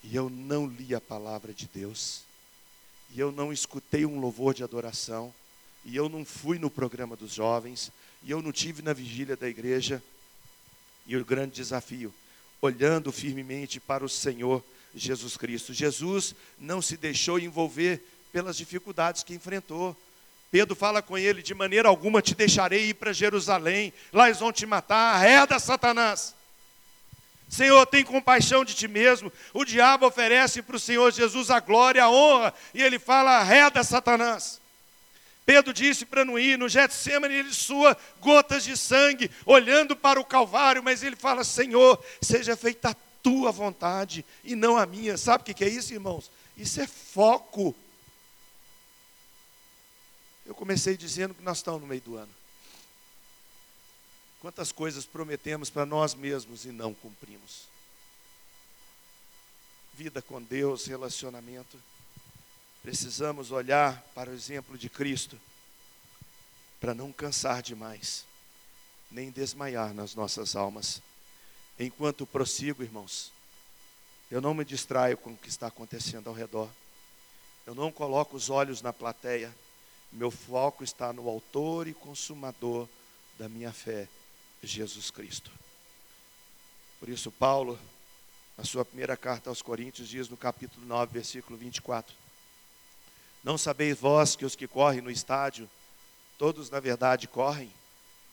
e 0.03 0.16
eu 0.16 0.29
não 0.29 0.66
li 0.66 0.93
a 0.93 1.01
palavra 1.01 1.55
de 1.55 1.71
Deus, 1.73 2.23
e 3.14 3.21
eu 3.21 3.31
não 3.31 3.53
escutei 3.53 4.05
um 4.05 4.19
louvor 4.19 4.53
de 4.53 4.64
adoração, 4.64 5.33
e 5.85 5.95
eu 5.95 6.09
não 6.09 6.25
fui 6.25 6.59
no 6.59 6.69
programa 6.69 7.14
dos 7.14 7.33
jovens, 7.33 7.93
e 8.25 8.33
eu 8.33 8.43
não 8.43 8.51
tive 8.51 8.83
na 8.83 8.93
vigília 8.93 9.37
da 9.37 9.49
igreja, 9.49 10.03
e 11.07 11.16
o 11.16 11.25
grande 11.25 11.55
desafio, 11.55 12.12
olhando 12.61 13.12
firmemente 13.12 13.79
para 13.79 14.05
o 14.05 14.09
Senhor, 14.09 14.64
Jesus 14.94 15.37
Cristo. 15.37 15.72
Jesus 15.72 16.35
não 16.59 16.83
se 16.83 16.96
deixou 16.96 17.38
envolver 17.38 18.03
pelas 18.33 18.57
dificuldades 18.57 19.22
que 19.22 19.35
enfrentou. 19.35 19.96
Pedro 20.50 20.74
fala 20.74 21.00
com 21.00 21.16
ele: 21.16 21.42
de 21.42 21.55
maneira 21.55 21.88
alguma 21.88 22.20
te 22.20 22.35
deixarei 22.35 22.88
ir 22.88 22.94
para 22.94 23.12
Jerusalém, 23.12 23.92
lá 24.12 24.26
eles 24.26 24.40
vão 24.40 24.53
te 24.53 24.66
matar, 24.66 25.14
arreda 25.14 25.59
Satanás. 25.59 26.35
Senhor, 27.48 27.85
tem 27.87 28.05
compaixão 28.05 28.64
de 28.64 28.74
ti 28.74 28.87
mesmo. 28.87 29.33
O 29.53 29.64
diabo 29.64 30.07
oferece 30.07 30.62
para 30.62 30.76
o 30.76 30.81
Senhor 30.81 31.12
Jesus 31.12 31.50
a 31.50 31.59
glória, 31.59 32.05
a 32.05 32.11
honra, 32.11 32.55
e 32.72 32.83
ele 32.83 32.98
fala: 32.98 33.38
arreda 33.38 33.83
Satanás. 33.83 34.61
Pedro 35.44 35.72
disse 35.72 36.05
para 36.05 36.24
não 36.24 36.38
ir, 36.38 36.57
no 36.57 36.68
Getsemane 36.68 37.35
ele 37.35 37.53
sua 37.53 37.96
gotas 38.20 38.62
de 38.62 38.76
sangue, 38.76 39.29
olhando 39.44 39.96
para 39.96 40.20
o 40.20 40.24
Calvário, 40.24 40.83
mas 40.83 41.03
ele 41.03 41.16
fala: 41.16 41.42
Senhor, 41.42 42.00
seja 42.22 42.57
feita 42.57 42.90
a 42.90 42.96
tua 43.22 43.52
vontade 43.52 44.24
e 44.42 44.54
não 44.54 44.76
a 44.76 44.87
minha. 44.87 45.16
Sabe 45.16 45.42
o 45.42 45.54
que 45.54 45.64
é 45.64 45.68
isso, 45.68 45.92
irmãos? 45.92 46.30
Isso 46.56 46.80
é 46.80 46.87
foco. 46.87 47.74
Eu 50.44 50.54
comecei 50.54 50.96
dizendo 50.96 51.35
que 51.35 51.42
nós 51.42 51.59
estamos 51.59 51.80
no 51.80 51.87
meio 51.87 52.00
do 52.00 52.16
ano. 52.16 52.35
Quantas 54.40 54.72
coisas 54.72 55.04
prometemos 55.04 55.68
para 55.68 55.85
nós 55.85 56.14
mesmos 56.14 56.64
e 56.64 56.72
não 56.72 56.94
cumprimos? 56.94 57.68
Vida 59.94 60.22
com 60.22 60.42
Deus, 60.42 60.86
relacionamento. 60.86 61.78
Precisamos 62.82 63.51
olhar 63.51 64.03
para 64.14 64.30
o 64.30 64.34
exemplo 64.34 64.78
de 64.78 64.88
Cristo 64.88 65.38
para 66.80 66.95
não 66.95 67.12
cansar 67.12 67.62
demais, 67.62 68.24
nem 69.11 69.30
desmaiar 69.30 69.92
nas 69.92 70.14
nossas 70.14 70.57
almas. 70.57 71.03
Enquanto 71.83 72.26
prossigo, 72.26 72.83
irmãos, 72.83 73.33
eu 74.31 74.39
não 74.39 74.53
me 74.53 74.66
distraio 74.66 75.16
com 75.16 75.31
o 75.31 75.37
que 75.37 75.49
está 75.49 75.68
acontecendo 75.68 76.28
ao 76.28 76.35
redor. 76.35 76.68
Eu 77.66 77.74
não 77.74 77.91
coloco 77.91 78.37
os 78.37 78.51
olhos 78.51 78.83
na 78.83 78.93
plateia. 78.93 79.51
Meu 80.12 80.31
foco 80.31 80.85
está 80.85 81.11
no 81.11 81.26
autor 81.26 81.89
e 81.89 81.95
consumador 81.95 82.87
da 83.39 83.49
minha 83.49 83.72
fé, 83.72 84.07
Jesus 84.62 85.11
Cristo. 85.11 85.51
Por 86.99 87.09
isso, 87.09 87.33
Paulo, 87.33 87.78
na 88.59 88.64
sua 88.64 88.85
primeira 88.85 89.16
carta 89.16 89.49
aos 89.49 89.62
Coríntios, 89.62 90.07
diz 90.07 90.28
no 90.28 90.37
capítulo 90.37 90.85
9, 90.85 91.14
versículo 91.14 91.57
24: 91.57 92.14
Não 93.43 93.57
sabeis 93.57 93.99
vós 93.99 94.37
que 94.37 94.45
os 94.45 94.55
que 94.55 94.68
correm 94.68 95.01
no 95.01 95.11
estádio, 95.11 95.66
todos 96.37 96.68
na 96.68 96.78
verdade 96.78 97.26
correm, 97.26 97.72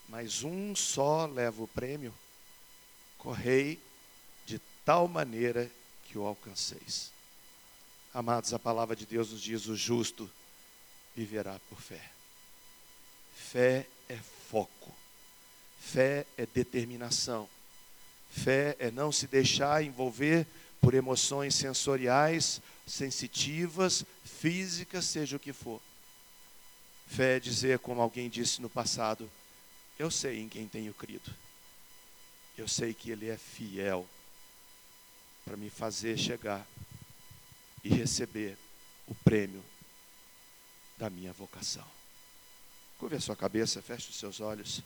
mas 0.10 0.44
um 0.44 0.76
só 0.76 1.26
leva 1.26 1.64
o 1.64 1.68
prêmio. 1.70 2.14
Correi 3.28 3.78
de 4.46 4.58
tal 4.86 5.06
maneira 5.06 5.70
que 6.06 6.18
o 6.18 6.26
alcanceis. 6.26 7.12
Amados, 8.14 8.54
a 8.54 8.58
palavra 8.58 8.96
de 8.96 9.06
Deus 9.06 9.32
nos 9.34 9.42
diz: 9.42 9.66
o 9.66 9.76
justo 9.76 10.32
viverá 11.14 11.60
por 11.68 11.82
fé. 11.82 12.10
Fé 13.36 13.86
é 14.08 14.18
foco, 14.50 14.96
fé 15.78 16.26
é 16.38 16.46
determinação, 16.46 17.50
fé 18.32 18.78
é 18.80 18.90
não 18.90 19.12
se 19.12 19.28
deixar 19.28 19.84
envolver 19.84 20.48
por 20.80 20.94
emoções 20.94 21.54
sensoriais, 21.54 22.62
sensitivas, 22.88 24.06
físicas, 24.24 25.04
seja 25.04 25.36
o 25.36 25.40
que 25.40 25.52
for. 25.52 25.82
Fé 27.08 27.36
é 27.36 27.40
dizer, 27.42 27.80
como 27.80 28.02
alguém 28.02 28.30
disse 28.30 28.62
no 28.62 28.70
passado, 28.70 29.30
eu 30.00 30.10
sei 30.10 30.40
em 30.40 30.48
quem 30.48 30.66
tenho 30.66 30.94
crido. 30.94 31.30
Eu 32.58 32.68
sei 32.68 32.94
que 32.94 33.12
Ele 33.12 33.30
é 33.30 33.38
fiel 33.38 34.08
para 35.46 35.56
me 35.56 35.70
fazer 35.70 36.18
chegar 36.18 36.66
e 37.84 37.90
receber 37.90 38.58
o 39.08 39.14
prêmio 39.16 39.64
da 40.98 41.10
minha 41.10 41.32
vocação. 41.32 41.86
Curve 42.98 43.16
a 43.16 43.22
sua 43.22 43.36
cabeça, 43.36 43.82
feche 43.82 44.10
os 44.10 44.18
seus 44.18 44.42
olhos. 44.42 44.82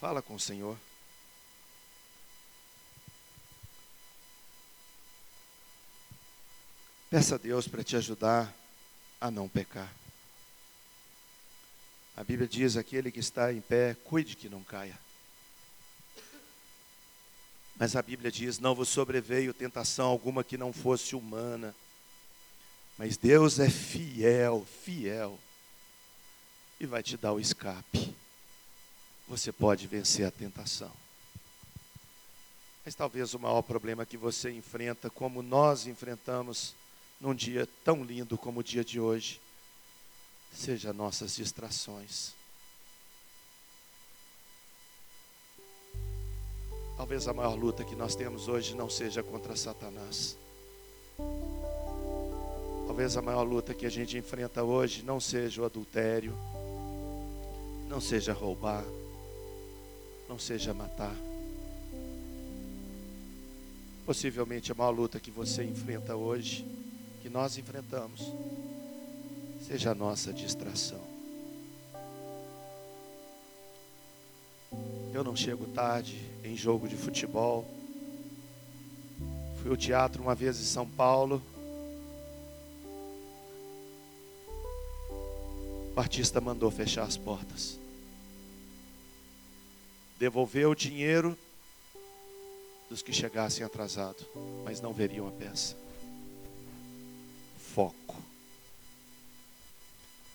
Fala 0.00 0.20
com 0.20 0.34
o 0.34 0.40
Senhor. 0.40 0.76
Peça 7.08 7.36
a 7.36 7.38
Deus 7.38 7.68
para 7.68 7.84
te 7.84 7.94
ajudar 7.94 8.52
a 9.20 9.30
não 9.30 9.48
pecar. 9.48 9.92
A 12.16 12.24
Bíblia 12.24 12.48
diz: 12.48 12.76
aquele 12.76 13.12
que 13.12 13.20
está 13.20 13.52
em 13.52 13.60
pé, 13.60 13.94
cuide 14.04 14.34
que 14.34 14.48
não 14.48 14.64
caia. 14.64 14.98
Mas 17.76 17.96
a 17.96 18.02
Bíblia 18.02 18.30
diz: 18.30 18.58
não 18.58 18.74
vos 18.74 18.88
sobreveio 18.88 19.54
tentação 19.54 20.08
alguma 20.08 20.44
que 20.44 20.56
não 20.56 20.72
fosse 20.72 21.16
humana. 21.16 21.74
Mas 22.98 23.16
Deus 23.16 23.58
é 23.58 23.70
fiel, 23.70 24.66
fiel, 24.84 25.38
e 26.78 26.86
vai 26.86 27.02
te 27.02 27.16
dar 27.16 27.32
o 27.32 27.40
escape. 27.40 28.14
Você 29.26 29.50
pode 29.50 29.86
vencer 29.86 30.26
a 30.26 30.30
tentação. 30.30 30.92
Mas 32.84 32.94
talvez 32.94 33.32
o 33.34 33.38
maior 33.38 33.62
problema 33.62 34.04
que 34.04 34.16
você 34.16 34.50
enfrenta, 34.50 35.08
como 35.08 35.42
nós 35.42 35.86
enfrentamos, 35.86 36.74
num 37.20 37.34
dia 37.34 37.68
tão 37.84 38.04
lindo 38.04 38.36
como 38.36 38.60
o 38.60 38.64
dia 38.64 38.84
de 38.84 38.98
hoje, 38.98 39.40
seja 40.52 40.92
nossas 40.92 41.36
distrações. 41.36 42.34
Talvez 47.02 47.26
a 47.26 47.34
maior 47.34 47.56
luta 47.56 47.82
que 47.82 47.96
nós 47.96 48.14
temos 48.14 48.46
hoje 48.46 48.76
não 48.76 48.88
seja 48.88 49.24
contra 49.24 49.56
Satanás. 49.56 50.38
Talvez 52.86 53.16
a 53.16 53.20
maior 53.20 53.42
luta 53.42 53.74
que 53.74 53.84
a 53.84 53.90
gente 53.90 54.16
enfrenta 54.16 54.62
hoje 54.62 55.02
não 55.02 55.18
seja 55.18 55.62
o 55.62 55.64
adultério, 55.64 56.32
não 57.88 58.00
seja 58.00 58.32
roubar, 58.32 58.84
não 60.28 60.38
seja 60.38 60.72
matar. 60.72 61.16
Possivelmente 64.06 64.70
a 64.70 64.74
maior 64.76 64.92
luta 64.92 65.18
que 65.18 65.32
você 65.32 65.64
enfrenta 65.64 66.14
hoje 66.14 66.64
que 67.20 67.28
nós 67.28 67.58
enfrentamos 67.58 68.32
seja 69.66 69.90
a 69.90 69.94
nossa 69.94 70.32
distração. 70.32 71.02
Eu 75.12 75.24
não 75.24 75.34
chego 75.34 75.66
tarde 75.66 76.31
em 76.44 76.56
jogo 76.56 76.88
de 76.88 76.96
futebol. 76.96 77.66
Fui 79.60 79.70
ao 79.70 79.76
teatro 79.76 80.22
uma 80.22 80.34
vez 80.34 80.60
em 80.60 80.64
São 80.64 80.86
Paulo. 80.86 81.42
O 85.94 86.00
artista 86.00 86.40
mandou 86.40 86.70
fechar 86.70 87.04
as 87.04 87.16
portas. 87.16 87.78
Devolveu 90.18 90.70
o 90.70 90.74
dinheiro 90.74 91.36
dos 92.88 93.02
que 93.02 93.12
chegassem 93.12 93.64
atrasados, 93.64 94.26
mas 94.64 94.80
não 94.80 94.92
veriam 94.92 95.28
a 95.28 95.30
peça 95.30 95.82
foco. 97.72 98.16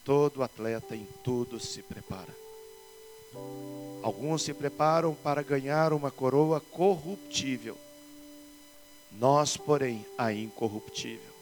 Todo 0.03 0.41
atleta 0.41 0.95
em 0.95 1.05
tudo 1.23 1.59
se 1.59 1.83
prepara. 1.83 2.46
Alguns 4.07 4.43
se 4.43 4.53
preparam 4.53 5.13
para 5.13 5.41
ganhar 5.41 5.91
uma 5.91 6.09
coroa 6.09 6.61
corruptível. 6.61 7.77
Nós, 9.19 9.57
porém, 9.57 10.05
a 10.17 10.31
incorruptível. 10.31 11.35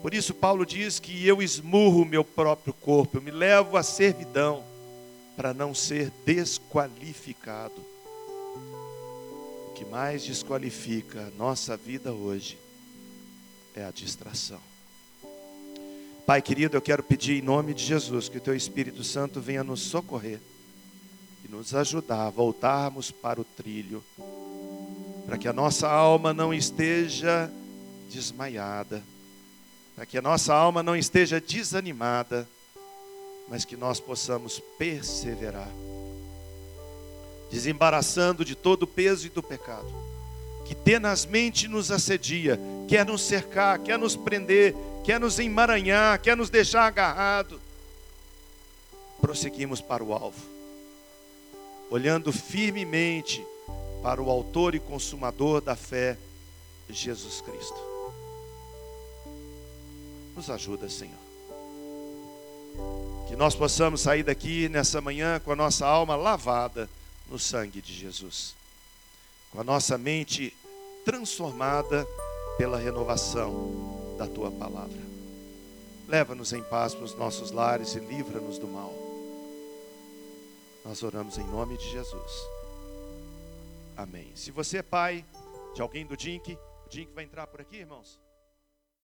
Por 0.00 0.14
isso, 0.14 0.34
Paulo 0.34 0.64
diz 0.64 0.98
que 0.98 1.26
eu 1.26 1.42
esmurro 1.42 2.02
o 2.02 2.06
meu 2.06 2.24
próprio 2.24 2.72
corpo, 2.72 3.18
eu 3.18 3.22
me 3.22 3.30
levo 3.30 3.76
à 3.76 3.82
servidão 3.82 4.62
para 5.36 5.52
não 5.52 5.74
ser 5.74 6.12
desqualificado. 6.24 7.80
O 9.68 9.72
que 9.74 9.84
mais 9.84 10.22
desqualifica 10.22 11.26
a 11.26 11.30
nossa 11.36 11.76
vida 11.76 12.12
hoje 12.12 12.58
é 13.74 13.84
a 13.84 13.90
distração. 13.90 14.60
Pai 16.24 16.40
querido, 16.40 16.76
eu 16.76 16.82
quero 16.82 17.02
pedir 17.02 17.42
em 17.42 17.44
nome 17.44 17.74
de 17.74 17.84
Jesus 17.84 18.28
que 18.28 18.38
o 18.38 18.40
Teu 18.40 18.54
Espírito 18.54 19.02
Santo 19.02 19.40
venha 19.40 19.64
nos 19.64 19.80
socorrer 19.80 20.40
nos 21.52 21.74
ajudar 21.74 22.28
a 22.28 22.30
voltarmos 22.30 23.10
para 23.10 23.38
o 23.38 23.44
trilho, 23.44 24.02
para 25.26 25.36
que 25.36 25.46
a 25.46 25.52
nossa 25.52 25.86
alma 25.86 26.32
não 26.32 26.54
esteja 26.54 27.52
desmaiada, 28.10 29.02
para 29.94 30.06
que 30.06 30.16
a 30.16 30.22
nossa 30.22 30.54
alma 30.54 30.82
não 30.82 30.96
esteja 30.96 31.38
desanimada, 31.38 32.48
mas 33.50 33.66
que 33.66 33.76
nós 33.76 34.00
possamos 34.00 34.60
perseverar, 34.78 35.68
desembaraçando 37.50 38.46
de 38.46 38.54
todo 38.54 38.84
o 38.84 38.86
peso 38.86 39.26
e 39.26 39.30
do 39.30 39.42
pecado 39.42 39.92
que 40.64 40.74
tenazmente 40.74 41.68
nos 41.68 41.90
assedia, 41.90 42.58
quer 42.88 43.04
nos 43.04 43.20
cercar, 43.20 43.78
quer 43.80 43.98
nos 43.98 44.16
prender, 44.16 44.74
quer 45.04 45.20
nos 45.20 45.38
emaranhar, 45.38 46.18
quer 46.18 46.34
nos 46.34 46.48
deixar 46.48 46.86
agarrado. 46.86 47.60
Prosseguimos 49.20 49.82
para 49.82 50.02
o 50.02 50.14
alvo, 50.14 50.51
olhando 51.92 52.32
firmemente 52.32 53.44
para 54.02 54.20
o 54.20 54.30
Autor 54.30 54.74
e 54.74 54.80
Consumador 54.80 55.60
da 55.60 55.76
fé, 55.76 56.18
Jesus 56.88 57.40
Cristo. 57.40 57.80
Nos 60.34 60.50
ajuda, 60.50 60.88
Senhor. 60.88 61.14
Que 63.28 63.36
nós 63.36 63.54
possamos 63.54 64.00
sair 64.00 64.22
daqui 64.22 64.68
nessa 64.68 65.00
manhã 65.00 65.38
com 65.38 65.52
a 65.52 65.56
nossa 65.56 65.86
alma 65.86 66.16
lavada 66.16 66.88
no 67.30 67.38
sangue 67.38 67.80
de 67.80 67.92
Jesus 67.92 68.54
com 69.52 69.60
a 69.60 69.64
nossa 69.64 69.98
mente 69.98 70.56
transformada 71.04 72.06
pela 72.56 72.78
renovação 72.78 74.16
da 74.18 74.26
tua 74.26 74.50
palavra. 74.50 75.00
Leva-nos 76.08 76.52
em 76.52 76.62
paz 76.62 76.94
para 76.94 77.04
os 77.04 77.14
nossos 77.14 77.50
lares 77.50 77.94
e 77.94 78.00
livra-nos 78.00 78.58
do 78.58 78.66
mal. 78.66 79.01
Nós 80.84 81.02
oramos 81.02 81.38
em 81.38 81.44
nome 81.44 81.76
de 81.78 81.88
Jesus. 81.90 82.48
Amém. 83.96 84.32
Se 84.34 84.50
você 84.50 84.78
é 84.78 84.82
pai 84.82 85.24
de 85.74 85.80
alguém 85.80 86.04
do 86.04 86.16
Dink, 86.16 86.58
o 86.86 86.88
Dink 86.88 87.12
vai 87.12 87.24
entrar 87.24 87.46
por 87.46 87.60
aqui, 87.60 87.76
irmãos. 87.76 88.18